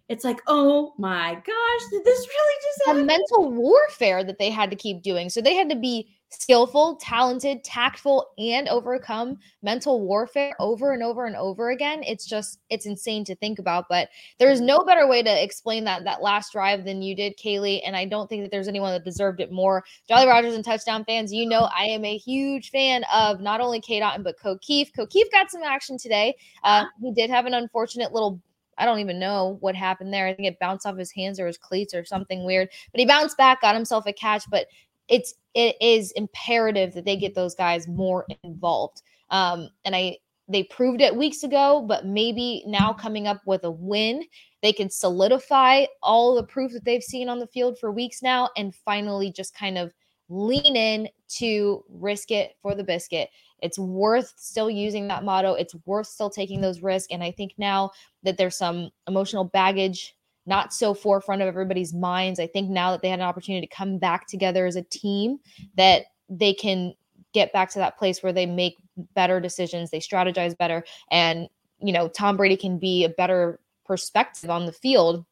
[0.10, 3.02] it's like, oh my gosh, did this really just happen?
[3.02, 5.32] The mental warfare that they had to keep doing.
[5.32, 11.26] So they had to be skillful, talented, tactful, and overcome mental warfare over and over
[11.26, 12.02] and over again.
[12.04, 13.86] It's just it's insane to think about.
[13.89, 17.82] But there's no better way to explain that that last drive than you did, Kailey.
[17.86, 19.84] And I don't think that there's anyone that deserved it more.
[20.08, 23.80] Jolly Rogers and touchdown fans, you know I am a huge fan of not only
[23.80, 24.91] Cade Otton but Kieft.
[24.98, 26.36] Kieft got some action today.
[26.63, 28.41] Uh, he did have an unfortunate little
[28.78, 30.28] I don't even know what happened there.
[30.28, 32.69] I think it bounced off his hands or his cleats or something weird.
[32.91, 34.50] But he bounced back, got himself a catch.
[34.50, 34.67] But
[35.08, 39.02] it's it is imperative that they get those guys more involved.
[39.30, 43.72] Um, and I they proved it weeks ago, but maybe now coming up with a
[43.72, 44.24] win,
[44.62, 48.50] they can solidify all the proof that they've seen on the field for weeks now
[48.58, 49.94] and finally just kind of
[50.30, 53.30] lean in to risk it for the biscuit.
[53.62, 55.54] It's worth still using that motto.
[55.54, 57.08] It's worth still taking those risks.
[57.12, 57.92] And I think now
[58.24, 62.40] that there's some emotional baggage not so forefront of everybody's minds.
[62.40, 65.40] I think now that they had an opportunity to come back together as a team,
[65.76, 66.94] that they can
[67.34, 68.78] get back to that place where they make
[69.16, 71.48] better decisions, they strategize better, and
[71.80, 75.26] you know, Tom Brady can be a better perspective on the field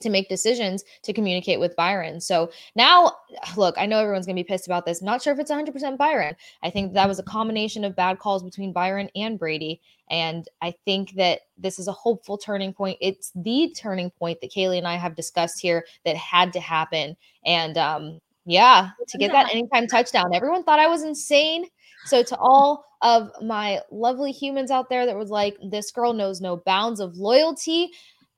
[0.00, 2.20] to make decisions to communicate with Byron.
[2.20, 3.12] So now,
[3.56, 5.02] look, I know everyone's going to be pissed about this.
[5.02, 6.36] Not sure if it's 100% Byron.
[6.62, 9.80] I think that was a combination of bad calls between Byron and Brady.
[10.10, 12.98] And I think that this is a hopeful turning point.
[13.00, 17.16] It's the turning point that Kailey and I have discussed here that had to happen.
[17.46, 21.66] And um, yeah, to get that anytime touchdown, everyone thought I was insane.
[22.04, 26.40] So to all of my lovely humans out there that was like, this girl knows
[26.40, 27.90] no bounds of loyalty.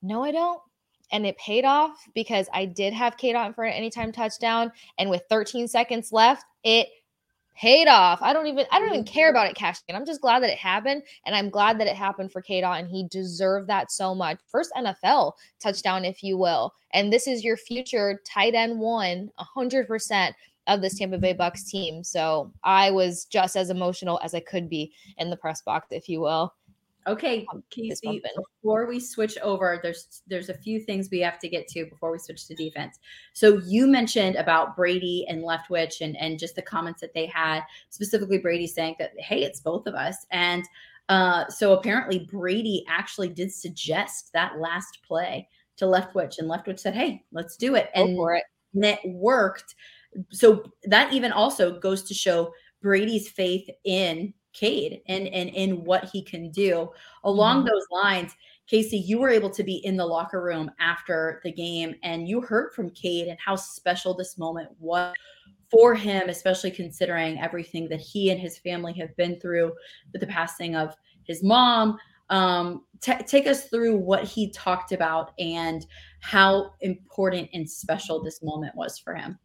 [0.02, 0.60] No, I don't
[1.12, 4.72] and it paid off because I did have Cade on for an anytime touchdown.
[4.98, 6.88] And with 13 seconds left, it
[7.56, 8.20] paid off.
[8.20, 9.12] I don't even I don't even mm-hmm.
[9.12, 9.96] care about it cashing in.
[9.96, 11.02] I'm just glad that it happened.
[11.24, 14.38] And I'm glad that it happened for Cade and he deserved that so much.
[14.46, 16.74] First NFL touchdown, if you will.
[16.92, 20.34] And this is your future tight end one, hundred percent
[20.66, 22.02] of this Tampa Bay Bucs team.
[22.02, 26.08] So I was just as emotional as I could be in the press box, if
[26.08, 26.52] you will.
[27.06, 31.68] Okay, Kasey, before we switch over, there's there's a few things we have to get
[31.68, 32.98] to before we switch to defense.
[33.32, 37.62] So you mentioned about Brady and Leftwich and and just the comments that they had,
[37.90, 40.26] specifically Brady saying that hey, it's both of us.
[40.32, 40.64] And
[41.08, 46.94] uh, so apparently Brady actually did suggest that last play to Leftwich, and Leftwich said,
[46.94, 48.42] "Hey, let's do it," and, it.
[48.74, 49.76] and it worked.
[50.32, 56.04] So that even also goes to show Brady's faith in Cade and and in what
[56.04, 56.90] he can do.
[57.24, 57.68] Along mm-hmm.
[57.68, 58.32] those lines,
[58.70, 62.40] Kasey, you were able to be in the locker room after the game and you
[62.40, 65.14] heard from Cade and how special this moment was
[65.70, 69.72] for him, especially considering everything that he and his family have been through
[70.12, 71.98] with the passing of his mom.
[72.28, 75.86] Um, t- take us through what he talked about and
[76.20, 79.38] how important and special this moment was for him.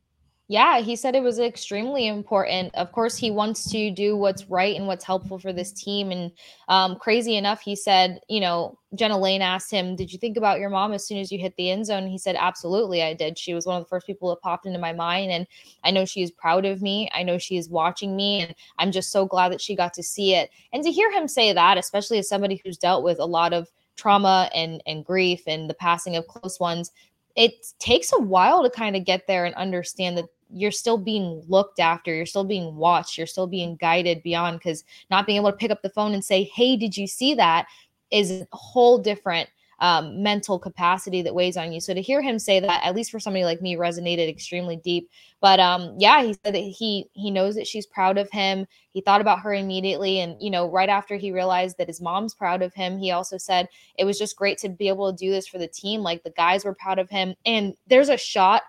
[0.52, 2.76] Yeah, he said it was extremely important.
[2.76, 6.12] Of course, he wants to do what's right and what's helpful for this team.
[6.12, 6.30] And
[6.68, 10.60] um, crazy enough, he said, you know, Jenna Laine asked him, Did you think about
[10.60, 12.06] your mom as soon as you hit the end zone?
[12.06, 13.40] He said, Absolutely, I did.
[13.40, 15.32] She was one of the first people that popped into my mind.
[15.32, 15.48] And
[15.86, 17.10] I know she is proud of me.
[17.14, 18.42] I know she is watching me.
[18.42, 20.50] And I'm just so glad that she got to see it.
[20.74, 23.70] And to hear him say that, especially as somebody who's dealt with a lot of
[23.96, 26.92] trauma and and grief and the passing of close ones
[27.36, 31.44] it takes a while to kind of get there and understand that you're still being
[31.48, 35.52] looked after you're still being watched you're still being guided beyond because not being able
[35.52, 37.68] to pick up the phone and say hey did you see that
[38.12, 39.50] is a whole different
[39.82, 41.82] um, mental capacity that weighs on you.
[41.82, 45.10] So to hear him say that, at least for somebody like me, resonated extremely deep.
[45.42, 48.68] But um, yeah, he said that he he knows that she's proud of him.
[48.94, 52.36] He thought about her immediately, and you know, right after he realized that his mom's
[52.36, 55.32] proud of him, he also said it was just great to be able to do
[55.32, 56.02] this for the team.
[56.02, 58.62] Like the guys were proud of him, and there's a shot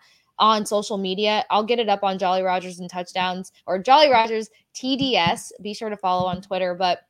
[0.43, 1.45] on social media.
[1.51, 5.53] I'll get it up on Jolly Rogers and touchdowns or Jolly Rogers TDS.
[5.63, 7.03] Be sure to follow on Twitter, but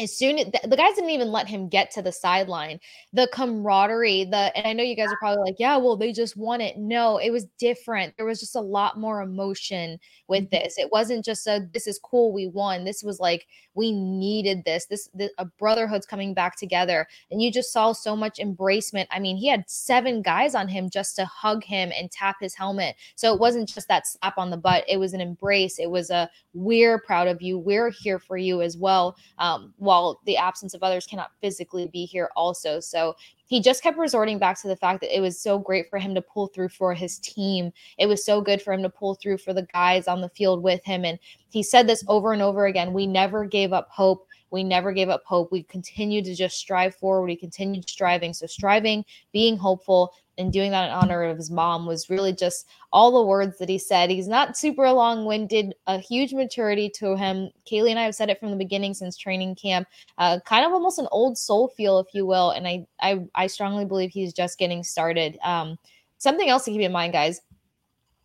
[0.00, 2.80] as soon as the guys didn't even let him get to the sideline.
[3.12, 6.36] The camaraderie the and i know you guys are probably like yeah well they just
[6.36, 6.78] won it.
[6.78, 8.16] No it was different.
[8.16, 10.64] There was just a lot more emotion with mm-hmm.
[10.64, 10.78] this.
[10.78, 12.84] It wasn't just a this is cool we won.
[12.84, 14.86] This was like we needed this.
[14.86, 19.06] This, this a brotherhood's coming back together and you just saw so much embracement.
[19.10, 22.54] I mean he had seven guys on him just to hug him and tap his
[22.54, 22.96] helmet.
[23.16, 24.84] So it wasn't just that slap on the butt.
[24.88, 25.78] It was an embrace.
[25.78, 27.58] It was a we're proud of you.
[27.58, 29.16] We're here for you as well.
[29.38, 32.78] Um, while the absence of others cannot physically be here also.
[32.78, 35.98] So he just kept resorting back to the fact that it was so great for
[35.98, 37.72] him to pull through for his team.
[37.98, 40.62] It was so good for him to pull through for the guys on the field
[40.62, 41.04] with him.
[41.04, 41.18] And
[41.50, 42.92] he said this over and over again.
[42.92, 44.28] We never gave up hope.
[44.50, 45.52] We never gave up hope.
[45.52, 47.26] We continued to just strive forward.
[47.26, 48.34] We continued striving.
[48.34, 52.66] So, striving, being hopeful, and doing that in honor of his mom was really just
[52.92, 54.10] all the words that he said.
[54.10, 57.50] He's not super long winded, a huge maturity to him.
[57.70, 59.86] Kailey and I have said it from the beginning since training camp,
[60.16, 62.50] uh, kind of almost an old soul feel, if you will.
[62.50, 65.38] And I, I, I strongly believe he's just getting started.
[65.44, 65.78] Um,
[66.16, 67.42] something else to keep in mind, guys.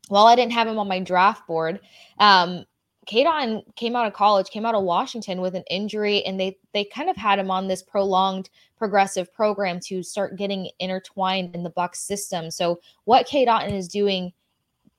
[0.07, 1.81] While I didn't have him on my draft board,
[2.19, 2.63] um,
[3.05, 6.57] Cade Otton came out of college, came out of Washington with an injury, and they
[6.73, 11.63] they kind of had him on this prolonged progressive program to start getting intertwined in
[11.63, 12.51] the Bucs system.
[12.51, 14.33] So what Cade Otton is doing,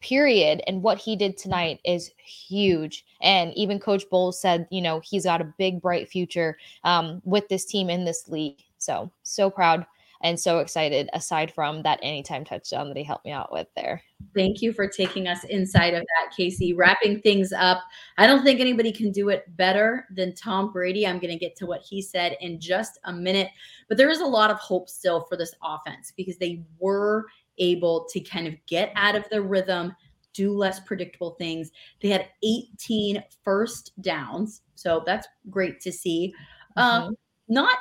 [0.00, 3.04] period, and what he did tonight is huge.
[3.20, 7.48] And even Coach Bowles said, you know, he's got a big, bright future um, with
[7.48, 8.62] this team in this league.
[8.78, 9.86] So so proud
[10.22, 14.02] and so excited aside from that anytime touchdown that he helped me out with there.
[14.34, 16.76] Thank you for taking us inside of that, Kasey.
[16.76, 17.82] Wrapping things up,
[18.18, 21.06] I don't think anybody can do it better than Tom Brady.
[21.06, 23.50] I'm going to get to what he said in just a minute,
[23.88, 27.26] but there is a lot of hope still for this offense because they were
[27.58, 29.94] able to kind of get out of the rhythm,
[30.32, 31.70] do less predictable things.
[32.00, 36.34] They had 18 first downs, so that's great to see.
[36.76, 37.08] Um, mm-hmm.
[37.08, 37.16] Um,
[37.48, 37.78] not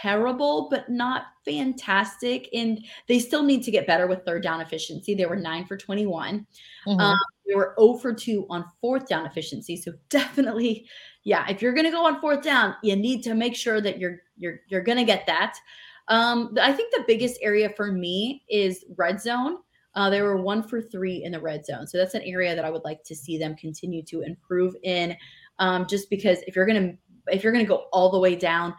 [0.00, 2.48] terrible, but not fantastic.
[2.52, 5.14] And they still need to get better with third down efficiency.
[5.14, 6.46] They were nine for 21.
[6.86, 7.00] Mm-hmm.
[7.00, 9.76] Um, they were 0 for 2 on fourth down efficiency.
[9.76, 10.86] So definitely,
[11.24, 14.18] yeah, if you're gonna go on fourth down, you need to make sure that you're
[14.36, 15.56] you're you're gonna get that.
[16.08, 19.58] Um, I think the biggest area for me is red zone.
[19.94, 21.86] Uh, they were one for three in the red zone.
[21.86, 25.16] So that's an area that I would like to see them continue to improve in.
[25.58, 26.94] Um, just because if you're gonna
[27.28, 28.74] if you're gonna go all the way down,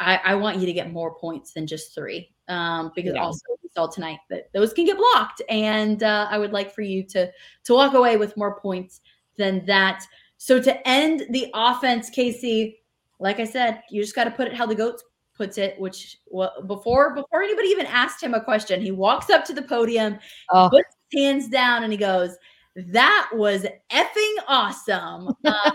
[0.00, 2.32] I, I want you to get more points than just three.
[2.48, 3.22] Um, because yeah.
[3.22, 6.82] also we saw tonight that those can get blocked, and uh, I would like for
[6.82, 7.30] you to
[7.64, 9.00] to walk away with more points
[9.36, 10.04] than that.
[10.38, 12.78] So to end the offense, Kasey,
[13.20, 15.04] like I said, you just got to put it how the goats
[15.36, 15.78] puts it.
[15.78, 19.62] Which well, before before anybody even asked him a question, he walks up to the
[19.62, 20.18] podium,
[20.50, 20.70] oh.
[20.70, 22.36] puts his hands down, and he goes,
[22.74, 25.72] "That was effing awesome." Uh,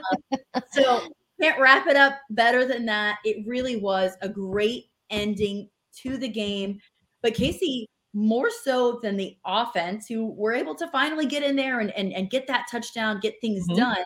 [0.73, 1.07] so
[1.41, 3.17] can't wrap it up better than that.
[3.23, 5.69] It really was a great ending
[6.03, 6.79] to the game.
[7.21, 11.79] But Kasey, more so than the offense, who were able to finally get in there
[11.79, 13.79] and, and, and get that touchdown, get things mm-hmm.
[13.79, 14.03] done.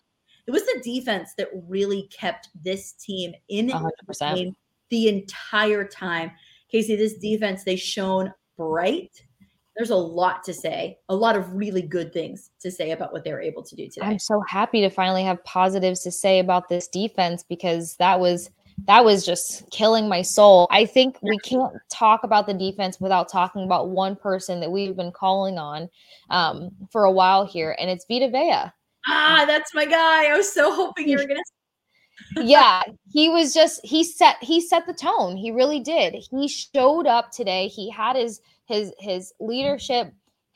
[0.47, 3.91] It was the defense that really kept this team in 100%.
[4.07, 4.55] the game
[4.89, 6.31] the entire time.
[6.73, 9.23] Kasey, this defense, they shone bright
[9.79, 13.23] there's a lot to say, a lot of really good things to say about what
[13.23, 14.05] they were able to do today.
[14.05, 18.49] I'm so happy to finally have positives to say about this defense because that was
[18.87, 20.67] that was just killing my soul.
[20.69, 24.97] I think we can't talk about the defense without talking about one person that we've
[24.97, 25.89] been calling on
[26.29, 28.73] um, for a while here, and it's Vita Vea.
[29.07, 30.29] Ah, that's my guy.
[30.29, 31.39] I was so hoping you were gonna
[32.35, 35.37] yeah, he was just he set he set the tone.
[35.37, 36.15] He really did.
[36.15, 37.69] He showed up today.
[37.69, 40.13] He had his his his leadership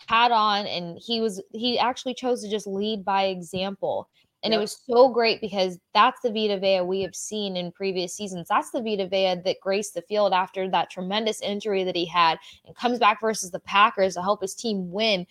[0.08, 4.10] hat on and he was he actually chose to just lead by example
[4.43, 4.60] and yep.
[4.60, 8.47] it was so great because that's the Vita Vea we have seen in previous seasons.
[8.49, 12.39] That's the Vita Vea that graced the field after that tremendous injury that he had
[12.65, 15.26] and comes back versus the Packers to help his team win.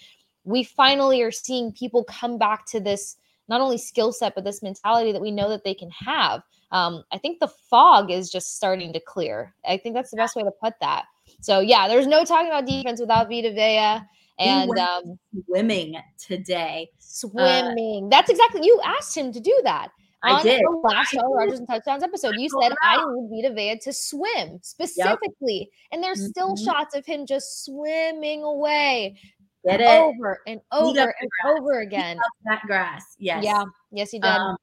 [0.45, 3.17] We finally are seeing people come back to this
[3.49, 6.43] not only skill set, but this mentality that we know that they can have.
[6.71, 9.55] Um, I think the fog is just starting to clear.
[9.69, 11.05] I think that's the best way to put that.
[11.41, 14.07] So yeah, there's no talking about defense without Vita Vea.
[14.39, 16.89] And um, swimming today.
[16.99, 18.07] Swimming.
[18.07, 19.89] Uh, That's exactly you asked him to do that.
[20.25, 20.61] I on did.
[20.61, 24.61] The last Jolly Rogers and touchdowns episode, you said I need Vita Vea to swim
[24.63, 25.69] specifically, yep.
[25.91, 26.55] and there's mm-hmm.
[26.55, 29.17] still shots of him just swimming away,
[29.65, 32.19] Get it over and over and over again.
[32.45, 34.29] That grass, yes, yeah, yes, he did.
[34.29, 34.57] Um,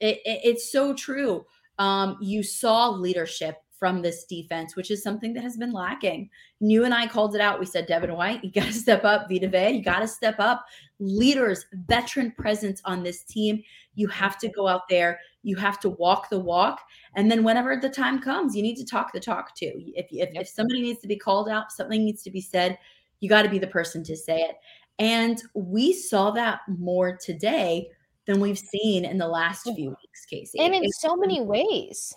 [0.00, 1.44] it, it, it's so true.
[1.78, 6.28] Um, you saw leadership from this defense, which is something that has been lacking.
[6.60, 7.60] And you and I called it out.
[7.60, 9.28] We said, Devin White, you got to step up.
[9.28, 10.64] Vita Vea, you got to step up.
[10.98, 13.62] Leaders, veteran presence on this team.
[13.94, 15.20] You have to go out there.
[15.42, 16.80] You have to walk the walk.
[17.14, 19.72] And then whenever the time comes, you need to talk the talk too.
[19.94, 22.78] If, if, if somebody needs to be called out, something needs to be said,
[23.20, 24.56] you got to be the person to say it.
[24.98, 27.88] And we saw that more today
[28.26, 30.60] than we've seen in the last few weeks, Kasey.
[30.60, 32.14] And in so many ways.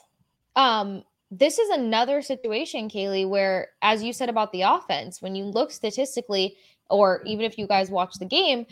[0.55, 5.45] Um, this is another situation, Kailey, where, as you said about the offense, when you
[5.45, 6.57] look statistically,
[6.89, 8.65] or even if you guys watch the game,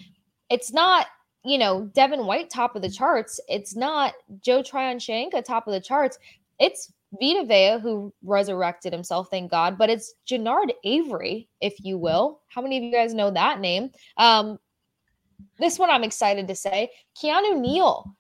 [0.50, 1.08] it's not,
[1.46, 3.40] you know, Devin White top of the charts.
[3.48, 6.20] It's not Joe Tryon-Shoyinka top of the charts.
[6.60, 12.42] It's Vita Vea who resurrected himself, thank God, but it's Genard Avery, if you will.
[12.50, 13.92] How many of you guys know that name?
[14.18, 14.60] Um,
[15.60, 16.90] this one I'm excited to say.
[17.18, 18.14] Keanu Neal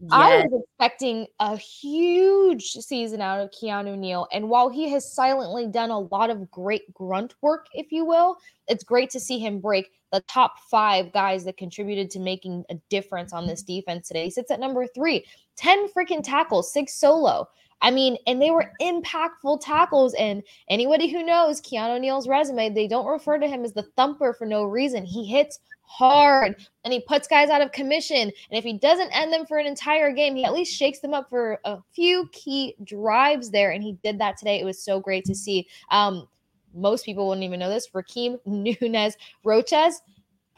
[0.00, 0.10] Yes.
[0.12, 4.26] I was expecting a huge season out of Keanu Neal.
[4.32, 8.36] And while he has silently done a lot of great grunt work, if you will,
[8.66, 12.74] it's great to see him break the top five guys that contributed to making a
[12.90, 14.24] difference on this defense today.
[14.24, 15.24] He sits at number three,
[15.56, 17.48] 10 freaking tackles, six solo.
[17.82, 20.14] I mean, and they were impactful tackles.
[20.14, 24.32] And anybody who knows Keanu Neal's resume, they don't refer to him as the thumper
[24.32, 25.04] for no reason.
[25.04, 28.16] He hits hard and he puts guys out of commission.
[28.16, 31.14] And if he doesn't end them for an entire game, he at least shakes them
[31.14, 33.70] up for a few key drives there.
[33.70, 34.60] And he did that today.
[34.60, 35.66] It was so great to see.
[35.90, 36.26] Um,
[36.74, 37.88] most people wouldn't even know this.
[37.94, 40.00] Rakeem Nunez Roches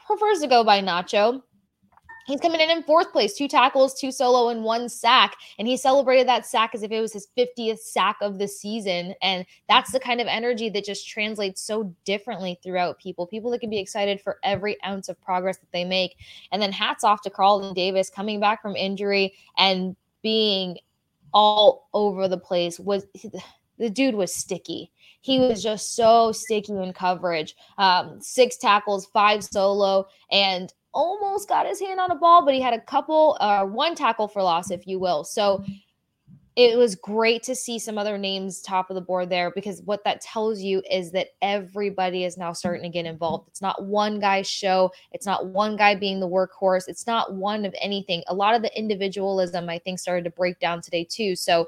[0.05, 1.41] prefers to go by Nacho.
[2.27, 5.37] He's coming in in fourth place, two tackles, two solo, and one sack.
[5.57, 9.15] And he celebrated that sack as if it was his 50th sack of the season.
[9.21, 13.27] And that's the kind of energy that just translates so differently throughout people.
[13.27, 16.17] People that can be excited for every ounce of progress that they make.
[16.51, 20.77] And then hats off to Carlton Davis coming back from injury and being
[21.33, 22.77] all over the place.
[22.77, 23.05] Was
[23.77, 24.91] the dude was sticky.
[25.21, 27.55] He was just so sticky in coverage.
[27.77, 32.59] Um, six tackles, five solo, and almost got his hand on a ball, but he
[32.59, 35.23] had a couple, uh, one tackle for loss, if you will.
[35.23, 35.63] So
[36.55, 40.03] it was great to see some other names top of the board there because what
[40.03, 43.47] that tells you is that everybody is now starting to get involved.
[43.47, 47.63] It's not one guy's show, it's not one guy being the workhorse, it's not one
[47.63, 48.23] of anything.
[48.25, 51.35] A lot of the individualism, I think, started to break down today, too.
[51.35, 51.67] So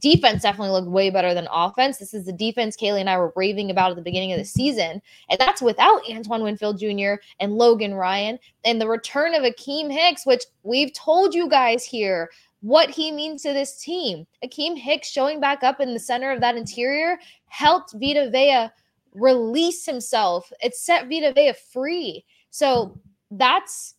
[0.00, 1.98] defense definitely looked way better than offense.
[1.98, 4.44] This is the defense Kailey and I were raving about at the beginning of the
[4.44, 5.00] season.
[5.28, 7.14] And that's without Antoine Winfield Jr.
[7.38, 12.30] and Logan Ryan and the return of Akiem Hicks, which we've told you guys here
[12.62, 14.26] what he means to this team.
[14.44, 18.68] Akiem Hicks showing back up in the center of that interior helped Vita Vea
[19.14, 20.52] release himself.
[20.60, 22.24] It set Vita Vea free.
[22.50, 22.98] So
[23.30, 23.94] that's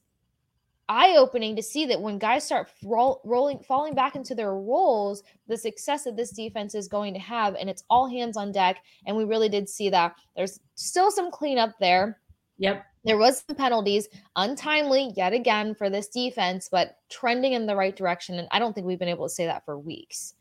[0.92, 5.24] eye opening to see that when guys start roll, rolling, falling back into their roles,
[5.48, 8.84] the success that this defense is going to have, and it's all hands on deck.
[9.08, 10.16] And we really did see that.
[10.36, 12.20] There's still some cleanup there.
[12.58, 12.86] Yep.
[13.06, 17.96] There was some penalties, untimely yet again for this defense, but trending in the right
[17.96, 18.38] direction.
[18.38, 20.34] And I don't think we've been able to say that for weeks.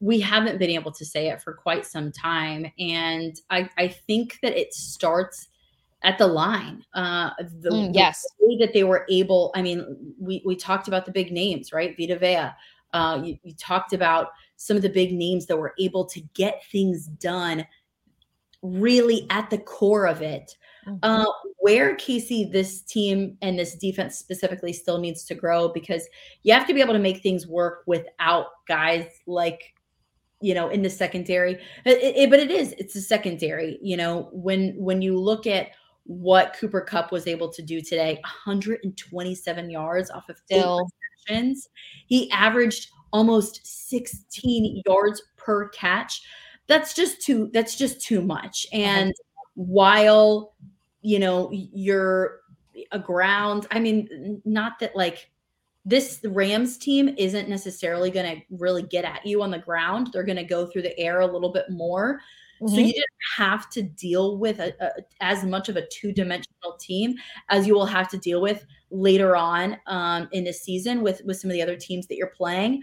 [0.00, 2.72] We haven't been able to say it for quite some time.
[2.78, 5.47] And I, I think that it starts
[6.02, 6.84] at the line.
[6.94, 7.30] Uh,
[7.60, 9.50] the, mm, yes, the way that they were able.
[9.54, 11.96] I mean, we we talked about the big names, right?
[11.98, 12.50] Vita Vea.
[12.94, 16.62] Uh, you, you talked about some of the big names that were able to get
[16.72, 17.66] things done,
[18.62, 20.56] really at the core of it.
[20.86, 20.98] Mm-hmm.
[21.02, 21.26] Uh,
[21.58, 26.08] where Kasey, this team and this defense specifically still needs to grow because
[26.44, 29.74] you have to be able to make things work without guys like
[30.40, 34.28] you know in the secondary it, it, but it is it's a secondary you know
[34.32, 35.70] when when you look at
[36.08, 40.88] what Cooper Kupp was able to do today 127 yards off of Still.
[41.28, 41.68] receptions.
[42.06, 46.22] He averaged almost 16 yards per catch.
[46.66, 48.66] That's just too that's just too much.
[48.72, 49.12] And
[49.54, 50.54] while
[51.02, 52.40] you know you're
[52.90, 55.30] a ground, I mean, not that like
[55.84, 60.08] this Rams team isn't necessarily going to really get at you on the ground.
[60.12, 62.20] They're going to go through the air a little bit more.
[62.60, 62.74] Mm-hmm.
[62.74, 63.04] So you didn't
[63.36, 67.14] have to deal with a, a, as much of a two-dimensional team
[67.48, 71.38] as you will have to deal with later on um, in the season with with
[71.38, 72.82] some of the other teams that you're playing.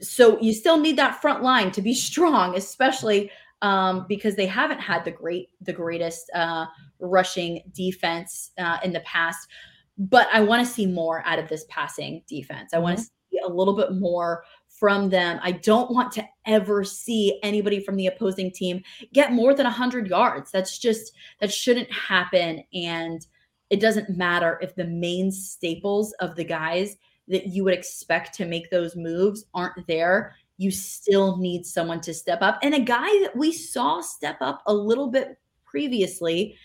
[0.00, 3.30] So you still need that front line to be strong, especially
[3.62, 6.66] um, because they haven't had the great the greatest uh,
[7.00, 9.48] rushing defense uh, in the past.
[9.96, 12.72] But I want to see more out of this passing defense.
[12.72, 13.36] I want to mm-hmm.
[13.36, 14.44] see a little bit more
[14.78, 15.40] from them.
[15.42, 20.08] I don't want to ever see anybody from the opposing team get more than 100
[20.08, 20.50] yards.
[20.50, 22.64] That's just, that shouldn't happen.
[22.72, 23.26] And
[23.70, 26.96] it doesn't matter if the main staples of the guys
[27.28, 30.34] that you would expect to make those moves aren't there.
[30.56, 32.58] You still need someone to step up.
[32.62, 36.56] And a guy that we saw step up a little bit previously,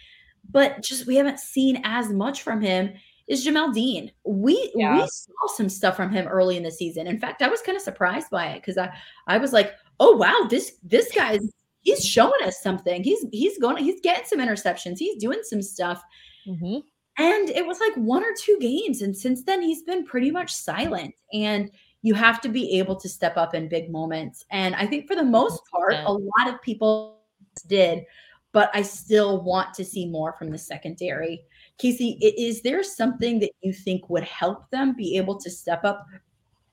[0.49, 2.93] but just we haven't seen as much from him
[3.27, 4.11] is Jamel Dean.
[4.25, 4.95] We yeah.
[4.95, 7.07] we saw some stuff from him early in the season.
[7.07, 8.93] In fact, I was kind of surprised by it because I
[9.27, 11.47] I was like, oh wow, this this guy's
[11.81, 13.03] he's showing us something.
[13.03, 14.97] He's he's going he's getting some interceptions.
[14.97, 16.03] He's doing some stuff.
[16.47, 16.79] Mm-hmm.
[17.19, 20.53] And it was like one or two games, and since then he's been pretty much
[20.53, 21.13] silent.
[21.31, 21.69] And
[22.01, 24.43] you have to be able to step up in big moments.
[24.51, 27.21] And I think for the most part, a lot of people
[27.67, 28.03] did,
[28.51, 31.43] but I still want to see more from the secondary.
[31.81, 36.05] Kasey, is there something that you think would help them be able to step up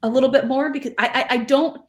[0.03, 0.70] a little bit more?
[0.70, 1.80] Because I, I, I don't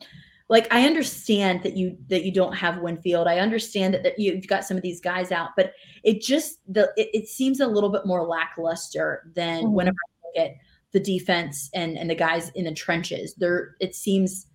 [0.51, 3.27] like I understand that you that you don't have Winfield.
[3.27, 6.91] I understand that, that you've got some of these guys out, but it just the
[6.97, 9.73] it, it seems a little bit more lackluster than mm-hmm.
[9.73, 10.55] whenever I look at
[10.91, 13.33] the defense and and the guys in the trenches.
[13.35, 14.47] There it seems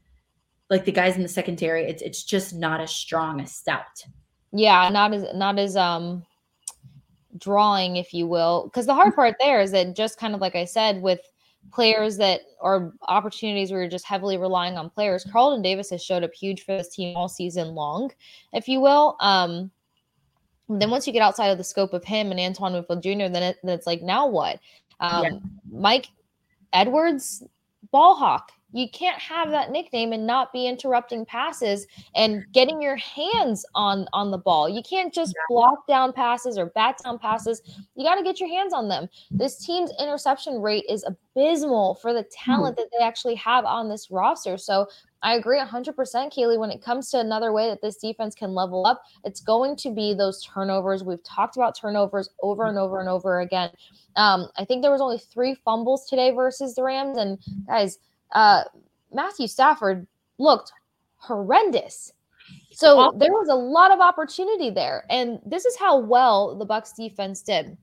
[0.68, 4.04] like the guys in the secondary, it's it's just not as strong as stout.
[4.52, 6.24] Yeah, not as not as um
[7.38, 8.64] drawing, if you will.
[8.64, 11.20] Because the hard part there is that just kind of like I said, with
[11.72, 16.22] players that are opportunities where you're just heavily relying on players, Carlton Davis has showed
[16.22, 18.10] up huge for this team all season long,
[18.52, 19.16] if you will.
[19.20, 19.70] Um,
[20.68, 23.42] then once you get outside of the scope of him and Antoine Winfield Jr., then,
[23.42, 24.58] it, then it's like, now what?
[25.00, 25.30] Um, yeah.
[25.70, 26.08] Mike
[26.72, 27.44] Edwards,
[27.90, 28.52] ball hawk.
[28.76, 34.06] You can't have that nickname and not be interrupting passes and getting your hands on
[34.12, 34.68] on the ball.
[34.68, 37.62] You can't just block down passes or bat down passes.
[37.94, 39.08] You got to get your hands on them.
[39.30, 44.10] This team's interception rate is abysmal for the talent that they actually have on this
[44.10, 44.58] roster.
[44.58, 44.86] So
[45.22, 46.58] I agree 100%, Kailey.
[46.58, 49.90] When it comes to another way that this defense can level up, it's going to
[49.90, 51.02] be those turnovers.
[51.02, 53.70] We've talked about turnovers over and over and over again.
[54.16, 57.16] Um, I think there was only three fumbles today versus the Rams.
[57.16, 57.98] And guys,
[58.32, 58.64] uh,
[59.12, 60.06] Matthew Stafford
[60.38, 60.72] looked
[61.16, 62.12] horrendous.
[62.72, 65.04] So there was a lot of opportunity there.
[65.08, 67.76] And this is how well the Bucs defense did.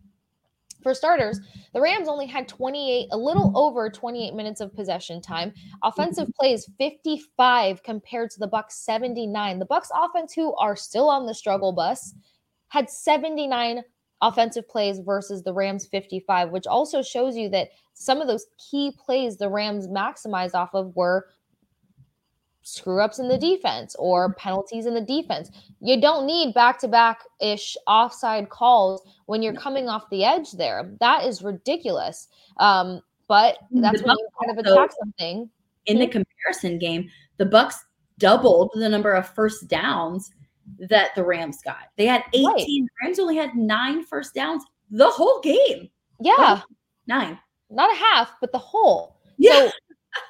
[0.83, 1.39] For starters,
[1.73, 5.53] the Rams only had 28, a little over 28 minutes of possession time.
[5.81, 9.59] Offensive plays 55 compared to the Bucs 79.
[9.59, 12.13] The Bucs offense, who are still on the struggle bus,
[12.67, 13.81] had 79
[14.27, 18.91] offensive plays versus the Rams 55, which also shows you that some of those key
[18.97, 21.27] plays the Rams maximized off of were
[22.63, 25.51] screw ups in the defense or penalties in the defense.
[25.81, 30.53] You don't need back to back ish offside calls when you're coming off the edge
[30.53, 30.95] there.
[30.99, 32.29] That is ridiculous.
[32.57, 35.49] Um, but that's when you kind of attack something.
[35.85, 37.75] In the comparison game, the Bucs
[38.17, 40.31] doubled the number of first downs
[40.89, 41.89] that the Rams got.
[41.97, 42.45] They had 18.
[42.45, 42.89] Right.
[43.01, 45.89] Rams only had nine first downs the whole game.
[46.19, 46.61] Yeah.
[47.07, 47.39] nine.
[47.69, 49.17] Not a half, but the whole.
[49.37, 49.67] Yeah.
[49.67, 49.71] So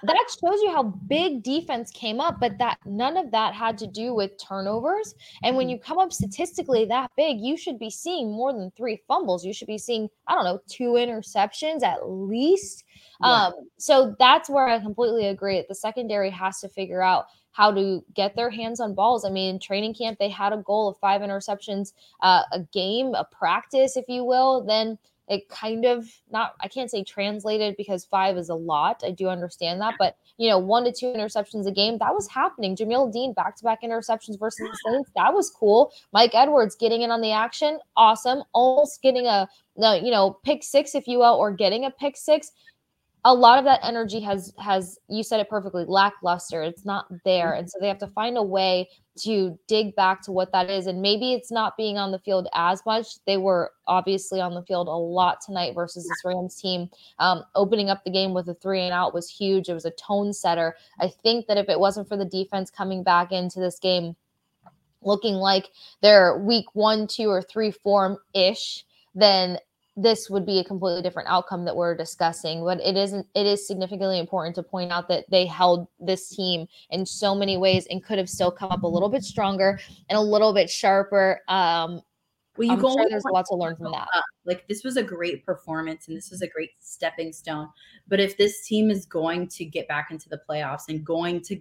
[0.03, 3.87] that shows you how big defense came up, but that none of that had to
[3.87, 5.15] do with turnovers.
[5.43, 5.71] And when mm-hmm.
[5.71, 9.45] you come up statistically that big, you should be seeing more than three fumbles.
[9.45, 12.83] You should be seeing, I don't know, two interceptions at least.
[13.21, 13.47] Yeah.
[13.47, 15.63] Um, so that's where I completely agree.
[15.67, 19.23] The secondary has to figure out how to get their hands on balls.
[19.23, 23.23] I mean, training camp, they had a goal of five interceptions uh, a game, a
[23.23, 24.63] practice, if you will.
[24.63, 24.97] Then
[25.27, 29.29] it kind of not i can't say translated because five is a lot i do
[29.29, 32.75] understand that but you know one to two interceptions a game that was happening.
[32.75, 35.91] Jamel dean back-to-back interceptions versus the saints that was cool.
[36.11, 38.43] Mike edwards getting in on the action awesome.
[38.53, 39.47] Almost getting a
[39.77, 42.51] you know pick six if you will or getting a pick six
[43.25, 46.61] a lot of that energy has has you said it perfectly lackluster.
[46.61, 47.51] It's not there.
[47.51, 47.59] Mm-hmm.
[47.59, 48.89] and so they have to find a way
[49.21, 50.87] to dig back to what that is.
[50.87, 53.23] And maybe it's not being on the field as much.
[53.25, 56.89] They were obviously on the field a lot tonight versus this rams team.
[57.19, 59.69] Um, opening up the game with a three and out was huge.
[59.69, 60.75] It was a tone setter.
[60.99, 64.15] I think that if it wasn't for the defense coming back into this game
[65.01, 65.69] looking like
[66.01, 69.57] their week one two or three form ish then
[69.95, 73.67] this would be a completely different outcome that we're discussing but it isn't it is
[73.67, 78.03] significantly important to point out that they held this team in so many ways and
[78.03, 79.79] could have still come up a little bit stronger
[80.09, 82.01] and a little bit sharper um
[82.57, 84.07] well, you I'm go sure there's lots lot to learn from that.
[84.45, 87.67] Like this was a great performance and this was a great stepping stone.
[88.07, 91.59] But if this team is going to get back into the playoffs and going to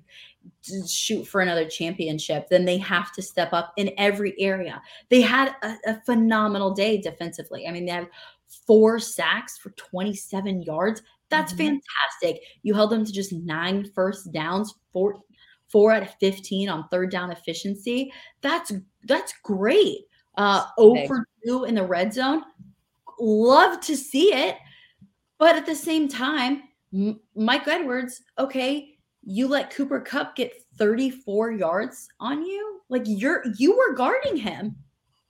[0.86, 4.82] shoot for another championship, then they have to step up in every area.
[5.08, 7.66] They had a, a phenomenal day defensively.
[7.66, 8.08] I mean, they had
[8.66, 11.00] four sacks for 27 yards.
[11.30, 11.78] That's mm-hmm.
[11.78, 12.42] fantastic.
[12.62, 15.20] You held them to just nine first downs, four
[15.68, 18.12] four out of 15 on third down efficiency.
[18.42, 18.72] That's
[19.04, 20.02] that's great.
[20.36, 20.64] Uh,
[21.06, 22.42] for 2 in the red zone.
[23.20, 24.56] Love to see it.
[25.38, 26.62] But at the same time,
[26.94, 32.80] M- Mike Edwards, okay, you let Cooper Kupp get 34 yards on you.
[32.88, 34.76] Like you're you were guarding him.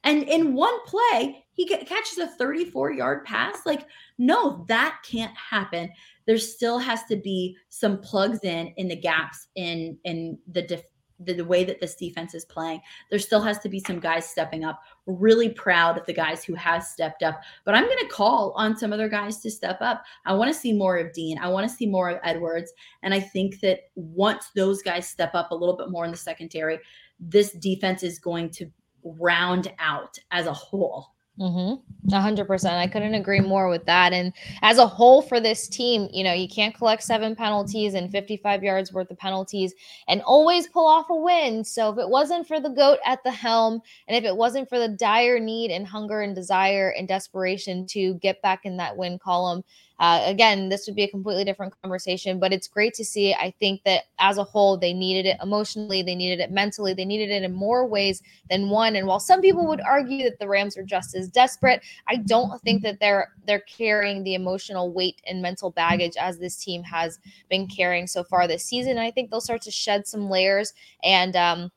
[0.04, 3.64] And in one play, he get, catches a 34 yard pass.
[3.64, 3.86] Like,
[4.18, 5.90] no, that can't happen.
[6.26, 10.84] There still has to be some plugs in in the gaps in in the def-
[11.24, 12.80] the, the, way that this defense is playing.
[13.10, 14.82] There still has to be some guys stepping up.
[15.06, 18.76] Really proud of the guys who have stepped up, but I'm going to call on
[18.76, 20.04] some other guys to step up.
[20.26, 21.38] I want to see more of Dean.
[21.38, 22.72] I want to see more of Edwards.
[23.02, 26.16] And I think that once those guys step up a little bit more in the
[26.16, 26.78] secondary,
[27.18, 28.70] this defense is going to
[29.04, 31.11] round out as a whole.
[31.40, 32.12] Mm-hmm.
[32.14, 32.74] A hundred percent.
[32.74, 34.12] I couldn't agree more with that.
[34.12, 38.12] And as a whole for this team, you know, you can't collect seven penalties and
[38.12, 39.72] 55 yards worth of penalties
[40.08, 41.64] and always pull off a win.
[41.64, 44.78] So if it wasn't for the goat at the helm, and if it wasn't for
[44.78, 49.18] the dire need and hunger and desire and desperation to get back in that win
[49.18, 49.64] column,
[50.02, 53.32] uh, again, this would be a completely different conversation, but it's great to see.
[53.34, 57.04] I think that as a whole, they needed it emotionally, they needed it mentally, they
[57.04, 58.96] needed it in more ways than one.
[58.96, 62.60] And while some people would argue that the Rams are just as desperate, I don't
[62.62, 67.20] think that they're they're carrying the emotional weight and mental baggage as this team has
[67.48, 68.90] been carrying so far this season.
[68.92, 70.72] And I think they'll start to shed some layers
[71.04, 71.70] and um,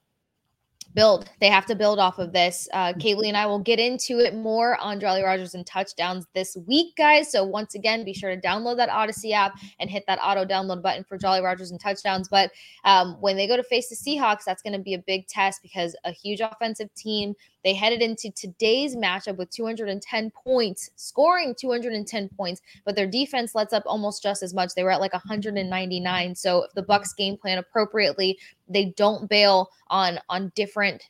[0.95, 1.29] build.
[1.39, 2.67] They have to build off of this.
[2.73, 3.01] Uh, mm.
[3.01, 6.95] Kailey and I will get into it more on Jolly Rogers and touchdowns this week,
[6.95, 7.31] guys.
[7.31, 10.81] So once again, be sure to download that Audacy app and hit that auto download
[10.81, 12.29] button for Jolly Rogers and touchdowns.
[12.29, 12.51] But
[12.85, 15.61] um, when they go to face the Seahawks, that's going to be a big test
[15.61, 17.35] because a huge offensive team.
[17.65, 23.73] They headed into today's matchup with 210 points, scoring 210 points, but their defense lets
[23.73, 24.75] up almost just as much.
[24.75, 26.35] They were at like 199.
[26.35, 28.37] So if the Bucs game plan appropriately,
[28.69, 31.09] they don't bail on on different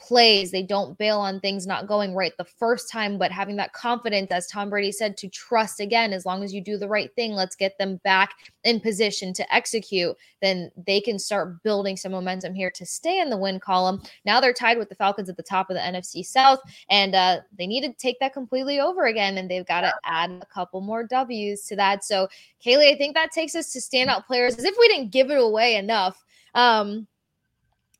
[0.00, 0.50] plays.
[0.50, 4.30] They don't bail on things not going right the first time, but having that confidence,
[4.30, 7.32] as Tom Brady said, to trust again, as long as you do the right thing,
[7.32, 8.34] let's get them back
[8.64, 13.30] in position to execute, then they can start building some momentum here to stay in
[13.30, 14.02] the win column.
[14.24, 17.40] Now they're tied with the Falcons at the top of the NFC South, and uh,
[17.56, 20.80] they need to take that completely over again, and they've got to add a couple
[20.80, 22.04] more W's to that.
[22.04, 22.28] So,
[22.64, 25.38] Kailey, I think that takes us to standout players as if we didn't give it
[25.38, 26.24] away enough.
[26.54, 27.06] Um,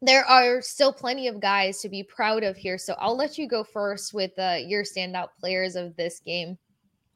[0.02, 2.78] there are still plenty of guys to be proud of here.
[2.78, 6.58] So I'll let you go first with uh, your standout players of this game.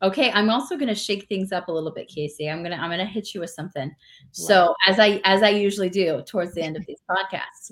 [0.03, 2.53] Okay, I'm also going to shake things up a little bit, Kasey.
[2.53, 3.91] I'm gonna I'm gonna hit you with something.
[4.33, 7.71] So as I as I usually do towards the end of these podcasts,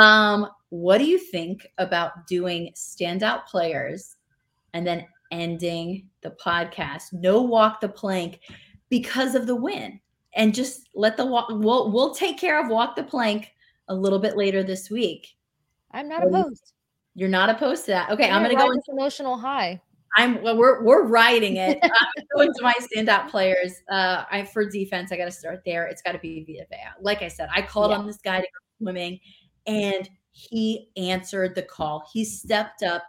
[0.00, 4.16] um, what do you think about doing standout players
[4.74, 7.12] and then ending the podcast?
[7.12, 8.40] No walk the plank
[8.88, 9.98] because of the win,
[10.34, 11.48] and just let the walk.
[11.50, 13.50] We'll we'll take care of walk the plank
[13.88, 15.28] a little bit later this week.
[15.92, 16.72] I'm not opposed.
[17.14, 18.10] You're not opposed to that.
[18.10, 19.80] Okay, I'm, I'm going to go into emotional high.
[20.16, 21.78] I'm well, we're we're riding it.
[21.82, 23.74] I'm going to my standout players.
[23.90, 25.86] Uh, I for defense, I got to start there.
[25.86, 27.02] It's got to be Vita Vea.
[27.02, 27.98] Like I said, I called yeah.
[27.98, 29.20] on this guy to go swimming,
[29.66, 32.04] and he answered the call.
[32.12, 33.04] He stepped up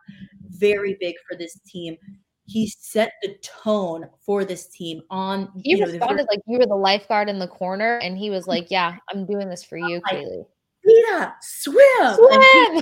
[0.50, 1.98] very big for this team.
[2.46, 5.02] He set the tone for this team.
[5.10, 8.48] On he responded know, like you were the lifeguard in the corner, and he was
[8.48, 10.46] like, "Yeah, I'm doing this for you, Kailey."
[10.86, 12.16] Rita, swim.
[12.16, 12.82] Swim.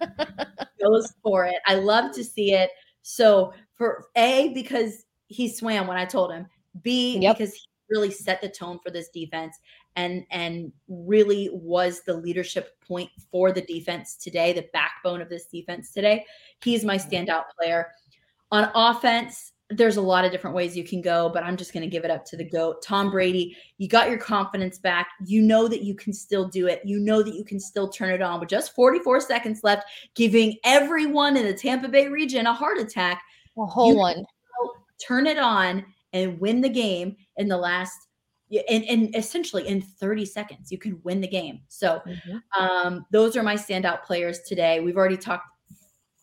[0.80, 1.56] goes for it.
[1.66, 2.70] I love to see it.
[3.02, 6.46] So for A, because he swam when I told him.
[6.82, 7.38] B, yep.
[7.38, 9.56] because he really set the tone for this defense
[9.94, 15.46] and and really was the leadership point for the defense today, the backbone of this
[15.46, 16.24] defense today.
[16.62, 17.10] He's my mm-hmm.
[17.10, 17.88] standout player.
[18.52, 21.82] On offense, there's a lot of different ways you can go, but I'm just going
[21.82, 22.82] to give it up to the GOAT.
[22.82, 25.08] Tom Brady, you got your confidence back.
[25.24, 26.82] You know that you can still do it.
[26.84, 30.56] You know that you can still turn it on with just 44 seconds left, giving
[30.62, 33.22] everyone in the Tampa Bay region a heart attack.
[33.58, 34.24] A whole you one.
[35.04, 38.06] Turn it on and win the game in the last
[38.68, 42.62] and, and essentially in 30 seconds you can win the game so mm-hmm.
[42.62, 45.48] um, those are my standout players today we've already talked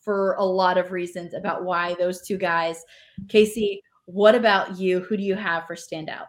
[0.04, 2.82] for a lot of reasons about why those two guys.
[3.26, 5.00] Kasey, what about you?
[5.00, 6.26] Who do you have for standout?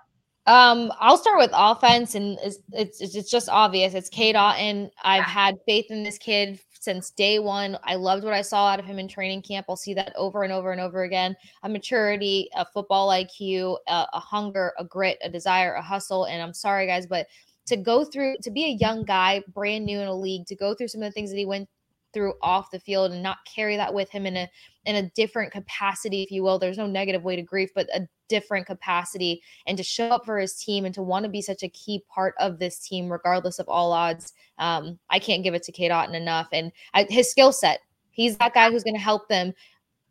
[0.47, 3.95] Um, I'll start with offense, and it's it's, it's just obvious.
[3.95, 4.89] It's Cade Otton.
[5.03, 7.78] I've had faith in this kid since day one.
[7.84, 9.65] I loved what I saw out of him in training camp.
[9.67, 11.36] I'll see that over and over and over again.
[11.63, 16.26] A maturity, a football IQ, a, a hunger, a grit, a desire, a hustle.
[16.26, 17.26] And I'm sorry, guys, but
[17.65, 20.76] to go through to be a young guy, brand new in a league, to go
[20.76, 21.67] through some of the things that he went
[22.16, 24.49] through off the field and not carry that with him in a
[24.86, 26.57] in a different capacity if you will.
[26.57, 30.39] There's no negative way to grief but a different capacity and to show up for
[30.39, 33.59] his team and to want to be such a key part of this team regardless
[33.59, 34.34] of all odds.
[34.57, 38.38] Um, i can't give it to Cade Otton enough and I, his skill set he's
[38.38, 39.53] that guy who's going to help them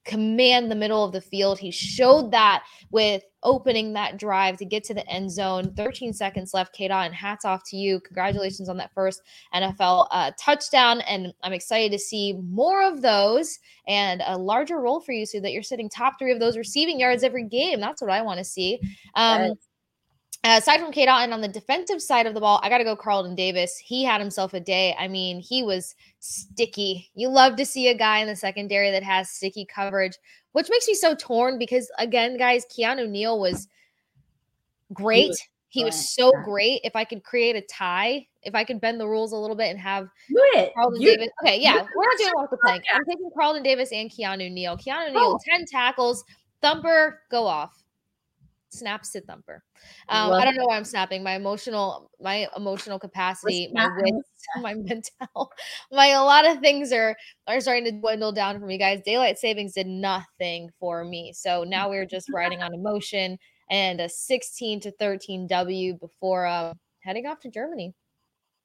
[0.05, 1.59] command the middle of the field.
[1.59, 5.73] He showed that with opening that drive to get to the end zone.
[5.75, 8.01] 13 seconds left, Cade and Hats off to you.
[8.01, 9.23] Congratulations on that first
[9.55, 11.01] NFL uh, touchdown.
[11.03, 15.41] And I'm excited to see more of those and a larger role for you so
[15.41, 17.81] that you're sitting top three of those receiving yards every game.
[17.81, 18.81] That's what I want to see.
[19.15, 19.57] Um, yes.
[20.45, 22.85] Uh, aside from Cade Otton on the defensive side of the ball, I got to
[22.85, 23.79] go Carlton Davis.
[23.79, 24.95] He had himself a day.
[24.99, 27.11] I mean, he was sticky.
[27.15, 30.19] You love to see a guy in the secondary that has sticky coverage,
[30.53, 33.69] which makes me so torn because, again, guys, Keanu Neal was
[34.93, 35.33] great.
[35.69, 36.83] He was, so great.
[36.85, 39.71] If I could create a tie, if I could bend the rules a little bit
[39.71, 40.09] and have
[40.75, 41.31] Carlton you, Davis.
[41.43, 42.85] Okay, yeah, we're not doing off the plank.
[42.95, 44.77] I'm taking Carlton Davis and Keanu Neal.
[44.77, 45.39] Keanu Neal, oh.
[45.51, 46.23] 10 tackles.
[46.61, 47.84] Thumper, go off
[48.75, 49.63] snap sit thumper.
[50.09, 51.23] Um, I don't know why I'm snapping.
[51.23, 55.53] My emotional, my emotional capacity, my wits, my mental,
[55.93, 57.17] my a lot of things are
[57.47, 59.01] are starting to dwindle down for me, guys.
[59.05, 63.39] Daylight savings did nothing for me, so now we're just riding on emotion
[63.71, 67.95] and a 16 to 13 W before uh, heading off to Germany.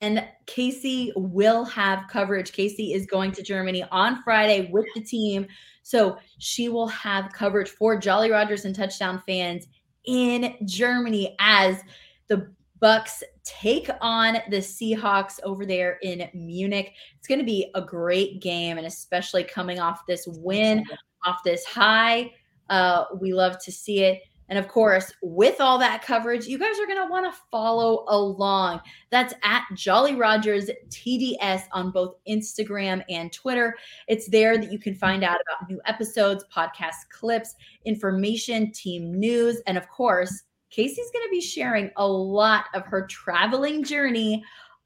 [0.01, 2.53] And Kasey will have coverage.
[2.53, 5.45] Kasey is going to Germany on Friday with the team.
[5.84, 9.68] So she will have coverage for Jolly Rogers and touchdown fans
[10.10, 11.82] in Germany as
[12.30, 12.51] the
[12.82, 16.93] Bucs take on the Seahawks over there in Munich.
[17.18, 20.84] It's going to be a great game, and especially coming off this win,
[21.26, 22.32] off this high.
[22.70, 24.22] Uh, we love to see it.
[24.50, 28.06] And of course, with all that coverage, you guys are going to want to follow
[28.08, 28.82] along.
[29.12, 33.76] That's at Jolly Rogers TDS on both Instagram and Twitter.
[34.08, 39.62] It's there that you can find out about new episodes, podcast clips, information, team news,
[39.68, 44.43] and of course, Kasey's going to be sharing a lot of her traveling journey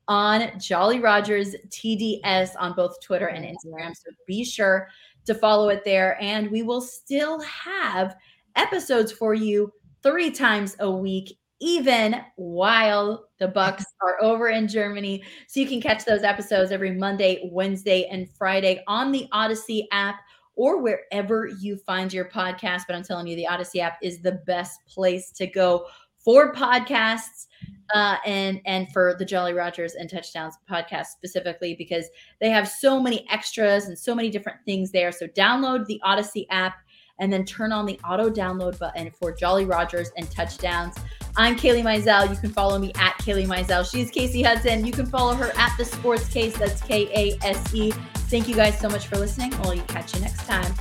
[0.07, 3.95] on Jolly Rogers TDS on both Twitter and Instagram.
[3.95, 4.89] So be sure
[5.25, 6.21] to follow it there.
[6.21, 8.15] And we will still have
[8.55, 15.23] episodes for you three times a week even while the Bucs are over in germany
[15.47, 20.19] so you can catch those episodes every monday wednesday and friday on the Audacy app
[20.55, 24.39] or wherever you find your podcast but i'm telling you the Audacy app is the
[24.45, 25.85] best place to go
[26.23, 27.47] for podcasts
[27.93, 32.07] uh, and and for the Jolly Rogers and Touchdowns podcast specifically because
[32.39, 35.11] they have so many extras and so many different things there.
[35.11, 36.75] So download the Audacy app
[37.23, 40.97] and then turn on the auto download button for Jolly Rogers and touchdowns.
[41.37, 42.29] I'm Kailey Mizelle.
[42.29, 43.89] You can follow me at Kailey Mizelle.
[43.89, 44.85] She's Kasey Hudson.
[44.85, 46.57] You can follow her at the Sports Case.
[46.57, 47.91] That's K A S E.
[48.27, 49.53] Thank you guys so much for listening.
[49.61, 50.73] We'll catch you next time.